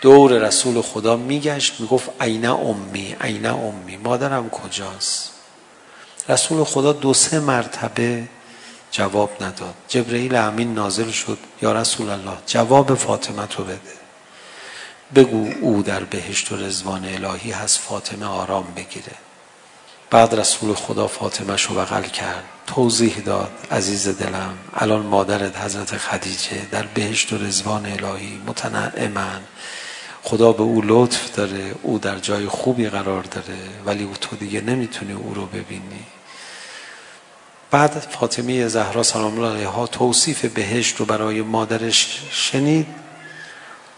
دور 0.00 0.32
رسول 0.32 0.82
خدا 0.82 1.16
میگشت 1.16 1.80
میگفت 1.80 2.10
عین 2.20 2.46
امی 2.46 3.16
عین 3.20 3.46
امی 3.46 3.96
مادرم 3.96 4.50
کجاست؟ 4.50 5.30
رسول 6.28 6.64
خدا 6.64 6.92
دو 6.92 7.14
سه 7.14 7.40
مرتبه 7.40 8.28
جواب 8.90 9.42
نداد. 9.42 9.74
جبرئیل 9.88 10.34
امین 10.34 10.74
نازل 10.74 11.10
شد 11.10 11.38
یا 11.62 11.72
رسول 11.72 12.10
الله 12.10 12.38
جواب 12.46 12.94
فاطمه 12.94 13.46
تو 13.46 13.64
بده. 13.64 14.05
بگو 15.14 15.50
او 15.60 15.82
در 15.82 16.04
بهشت 16.04 16.52
و 16.52 16.56
رزوان 16.56 17.04
الهی 17.04 17.50
هست 17.50 17.78
فاطمه 17.78 18.26
آرام 18.26 18.66
بگیره. 18.76 19.12
بعد 20.10 20.34
رسول 20.34 20.74
خدا 20.74 21.06
فاطمه 21.06 21.56
شو 21.56 21.74
بغل 21.74 22.02
کرد. 22.02 22.44
توضیح 22.66 23.16
داد 23.18 23.50
عزیز 23.70 24.08
دلم 24.08 24.58
الان 24.74 25.06
مادرت 25.06 25.56
حضرت 25.56 25.96
خدیجه 25.96 26.66
در 26.70 26.82
بهشت 26.82 27.32
و 27.32 27.38
رزوان 27.38 27.86
الهی 27.86 28.40
متنعمن 28.46 29.40
خدا 30.22 30.52
به 30.52 30.62
او 30.62 30.82
لطف 30.84 31.36
داره 31.36 31.74
او 31.82 31.98
در 31.98 32.18
جای 32.18 32.46
خوبی 32.46 32.88
قرار 32.88 33.22
داره 33.22 33.58
ولی 33.86 34.04
او 34.04 34.12
تو 34.20 34.36
دیگه 34.36 34.60
نمیتونی 34.60 35.12
او 35.12 35.34
رو 35.34 35.46
ببینی. 35.46 36.04
بعد 37.70 37.90
فاطمه 37.90 38.68
زهرا 38.68 39.02
سلام 39.02 39.38
الله 39.38 39.56
علیها 39.56 39.86
توصیف 39.86 40.44
بهشت 40.44 40.96
رو 40.96 41.04
برای 41.04 41.42
مادرش 41.42 42.22
شنید. 42.30 42.86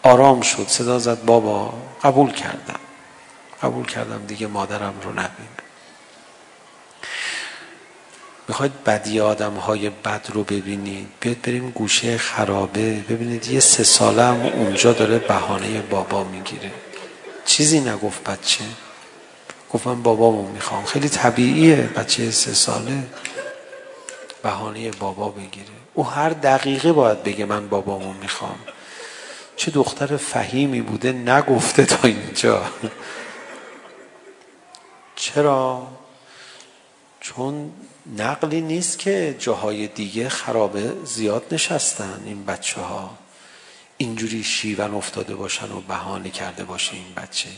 آرام 0.09 0.40
شد 0.40 0.68
صدا 0.68 0.98
زد 0.98 1.24
بابا. 1.24 1.74
قبول 2.02 2.30
کردم. 2.32 2.80
قبول 3.62 3.86
کردم 3.86 4.26
دیگه 4.26 4.46
مادرم 4.46 4.94
رو 5.02 5.11
نبینه 5.11 5.59
میخواید 8.48 8.84
بدی 8.84 9.20
آدم 9.20 9.54
های 9.54 9.90
بد 9.90 10.26
رو 10.32 10.44
ببینید. 10.44 11.09
بیاید 11.20 11.42
بریم 11.42 11.70
گوشه 11.70 12.18
خرابه. 12.18 13.04
ببینید 13.09 13.46
یه 13.46 13.61
سه 13.61 13.84
ساله 13.84 14.24
هم 14.24 14.40
اونجا 14.46 14.92
داره 14.92 15.18
بهانه 15.18 15.80
بابا 15.80 16.24
میگیره. 16.24 16.70
چیزی 17.44 17.80
نگفت 17.80 18.24
بچه. 18.24 18.64
گفتم 19.72 20.02
بابامو 20.02 20.48
میخوام. 20.52 20.84
خیلی 20.84 21.09
طبیعیه 21.09 21.76
بچه 21.76 22.30
سه 22.30 22.54
ساله 22.54 23.02
بهانه 24.42 24.90
بابا 24.90 25.28
بگیره. 25.28 25.66
او 25.94 26.06
هر 26.06 26.30
دقیقه 26.30 26.92
باید 26.92 27.22
بگه 27.22 27.44
من 27.44 27.68
بابامو 27.68 28.12
میخوام. 28.12 28.59
چه 29.68 29.74
دختر 29.74 30.16
فهیمی 30.16 30.80
بوده 30.80 31.12
نگفته 31.12 31.84
تا 31.84 32.08
اینجا؟ 32.08 32.62
چرا؟ 35.16 35.86
چون 37.20 37.72
نقلی 38.18 38.60
نیست 38.60 38.98
که 38.98 39.36
جاهای 39.38 39.86
دیگه 39.86 40.28
خرابه 40.28 40.92
زیاد 41.04 41.44
نشستن 41.50 42.22
این 42.26 42.44
بچه 42.44 42.80
ها 42.80 43.18
اینجوری 43.96 44.42
شیون 44.44 44.94
افتاده 44.94 45.34
باشن 45.34 45.72
و 45.72 45.80
بهانه 45.80 46.30
کرده 46.30 46.64
باشه 46.64 46.94
این 46.94 47.14
بچه. 47.16 47.48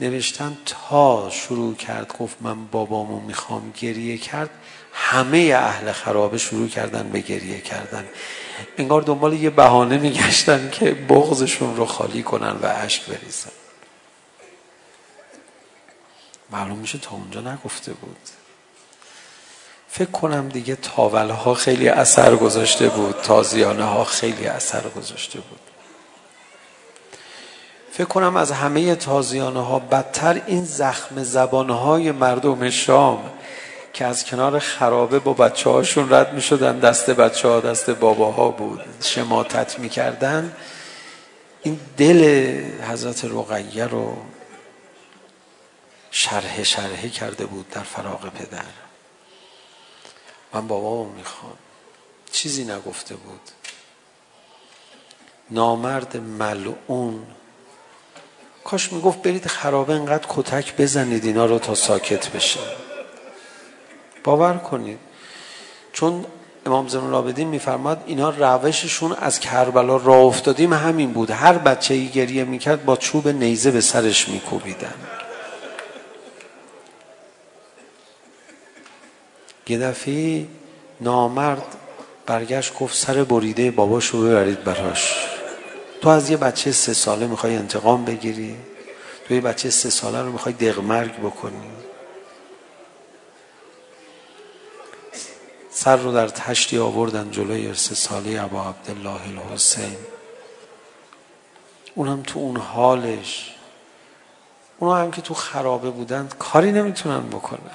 نوشتن 0.00 0.56
تا 0.66 1.30
شروع 1.30 1.74
کرد 1.74 2.18
گفت 2.18 2.36
من 2.40 2.66
بابامو 2.66 3.20
میخوام 3.20 3.72
گریه 3.80 4.18
کرد. 4.18 4.50
همه 5.00 5.52
اهل 5.56 5.92
خرابه 5.92 6.38
شروع 6.38 6.68
کردن 6.68 7.08
به 7.08 7.20
گریه 7.20 7.60
کردن. 7.60 8.04
انگار 8.78 9.02
دنبال 9.02 9.32
یه 9.32 9.50
بهانه 9.50 9.98
میگشتن 9.98 10.70
که 10.70 10.94
بغضشون 10.94 11.76
رو 11.76 11.86
خالی 11.86 12.22
کنن 12.22 12.56
و 12.62 12.66
اشک 12.66 13.06
بریزن. 13.06 13.50
معلوم 16.50 16.78
میشه 16.78 16.98
تا 16.98 17.10
اونجا 17.10 17.40
نگفته 17.40 17.92
بود. 17.92 18.16
فکر 19.88 20.10
کنم 20.10 20.48
دیگه 20.48 20.76
تاوله 20.76 21.32
ها 21.32 21.54
خیلی 21.54 21.88
اثر 21.88 22.36
گذاشته 22.36 22.88
بود 22.88 23.14
تازیانه 23.22 23.84
ها 23.84 24.04
خیلی 24.04 24.46
اثر 24.46 24.88
گذاشته 24.88 25.40
بود. 25.40 25.60
فکر 27.92 28.08
کنم 28.08 28.36
از 28.36 28.52
همه 28.52 28.94
تازیانه 28.94 29.64
ها 29.64 29.78
بدتر 29.78 30.42
این 30.46 30.64
زخم 30.64 31.22
زبان 31.22 31.70
های 31.70 32.12
مردم 32.12 32.70
شام 32.70 33.37
که 33.98 34.06
از 34.06 34.24
کنار 34.24 34.58
خرابه 34.58 35.18
با 35.18 35.32
بچه 35.32 35.70
هاشون 35.70 36.12
رد 36.12 36.34
می 36.34 36.42
شدن 36.42 36.78
دست 36.78 37.10
بچه 37.10 37.48
ها 37.48 37.60
دست 37.60 37.90
بابا 37.90 38.30
ها 38.32 38.48
بود. 38.48 38.80
شماتت 39.02 39.78
می 39.78 39.88
کردن 39.88 40.56
این 41.62 41.80
دل 41.96 42.22
حضرت 42.90 43.24
رقیه 43.24 43.84
رو 43.84 44.16
شرح 46.10 46.62
شرحه 46.62 47.08
کرده 47.08 47.46
بود 47.46 47.70
در 47.70 47.82
فراغ 47.82 48.28
پدر. 48.32 48.64
من 50.52 50.66
بابا 50.66 51.02
رو 51.02 51.12
میخوام. 51.12 51.58
چیزی 52.32 52.64
نگفته 52.64 53.14
بود. 53.14 53.40
نامرد 55.50 56.16
ملعون. 56.16 57.26
کاش 58.64 58.92
میگفت 58.92 59.22
برید 59.22 59.46
خرابه 59.46 59.94
انقدر 59.94 60.26
کتک 60.28 60.76
بزنید 60.76 61.24
اینا 61.24 61.46
رو 61.46 61.58
تا 61.58 61.74
ساکت 61.74 62.30
بشه. 62.30 62.87
باور 64.28 64.56
کنید. 64.56 64.98
چون 65.92 66.24
امام 66.66 66.88
زمان 66.88 67.06
العابدین 67.06 67.48
میفرماد 67.48 68.02
اینا 68.06 68.30
روششون 68.30 69.12
از 69.12 69.40
کربلا 69.40 69.96
راه 69.96 70.24
افتادیم 70.24 70.72
همین 70.72 71.12
بود. 71.12 71.30
هر 71.30 71.58
بچه‌ای 71.58 72.08
گریه 72.08 72.44
میکرد 72.44 72.84
با 72.84 72.96
چوب 72.96 73.28
نیزه 73.28 73.70
به 73.70 73.80
سرش 73.80 74.28
میکوبیدن. 74.28 74.94
یه 79.68 79.78
دفعه 79.78 80.46
نامرد 81.00 81.76
برگشت 82.26 82.78
گفت 82.78 82.96
سر 82.96 83.24
بریده 83.24 83.70
باباشو 83.70 84.22
ببرید 84.22 84.64
براش. 84.64 85.14
تو 86.00 86.08
از 86.08 86.30
یه 86.30 86.36
بچه 86.36 86.72
سه 86.72 86.92
ساله 86.92 87.26
میخوای 87.26 87.56
انتقام 87.56 88.04
بگیری؟ 88.04 88.56
تو 89.28 89.34
یه 89.34 89.40
بچه 89.40 89.70
سه 89.70 89.90
ساله 89.90 90.22
رو 90.22 90.32
میخوای 90.32 90.54
دقمرگ 90.54 91.16
بکنی؟ 91.16 91.87
سر 95.78 95.96
رو 95.96 96.12
در 96.12 96.28
تشتی 96.28 96.78
آوردن 96.78 97.30
جلوی 97.30 97.74
سه 97.74 97.94
ساله 97.94 98.40
عبا 98.40 98.68
عبدالله 98.68 99.20
الحسین. 99.28 99.96
اون 101.94 102.08
هم 102.08 102.22
تو 102.22 102.38
اون 102.38 102.56
حالش. 102.56 103.54
اونا 104.78 104.96
هم 104.96 105.10
که 105.10 105.22
تو 105.22 105.34
خرابه 105.34 105.90
بودن 105.90 106.28
کاری 106.38 106.72
نمیتونن 106.72 107.28
بکنن. 107.28 107.70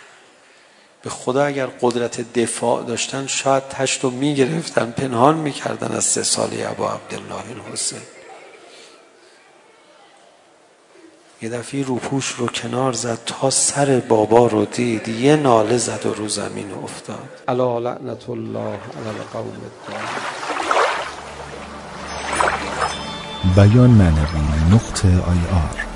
به 1.02 1.10
خدا 1.10 1.44
اگر 1.44 1.66
قدرت 1.66 2.32
دفاع 2.32 2.84
داشتن 2.84 3.26
شاید 3.26 3.68
تشت 3.68 4.04
رو 4.04 4.10
میگرفتن 4.10 4.90
پنهان 4.90 5.34
میکردن 5.34 5.96
از 5.96 6.04
سه 6.04 6.22
ساله 6.22 6.68
عبا 6.68 6.92
عبدالله 6.92 7.44
الحسین. 7.50 8.02
یه 11.42 11.48
دفعه 11.48 11.84
رو 11.84 11.94
پوش 11.94 12.28
رو 12.28 12.46
کنار 12.46 12.92
زد 12.92 13.18
تا 13.26 13.50
سر 13.50 14.02
بابا 14.08 14.46
رو 14.46 14.64
دید 14.64 15.08
یه 15.08 15.36
ناله 15.36 15.76
زد 15.76 16.06
و 16.06 16.14
رو 16.14 16.28
زمین 16.28 16.72
افتاد 16.84 17.28
الا 17.48 17.78
لعنت 17.78 18.30
الله 18.30 18.60
علی 18.60 19.18
القوم 19.18 19.52
بیان 23.56 23.90
معنوی 23.90 24.74
نقطه 24.74 25.08
آی 25.08 25.38
آر 25.52 25.89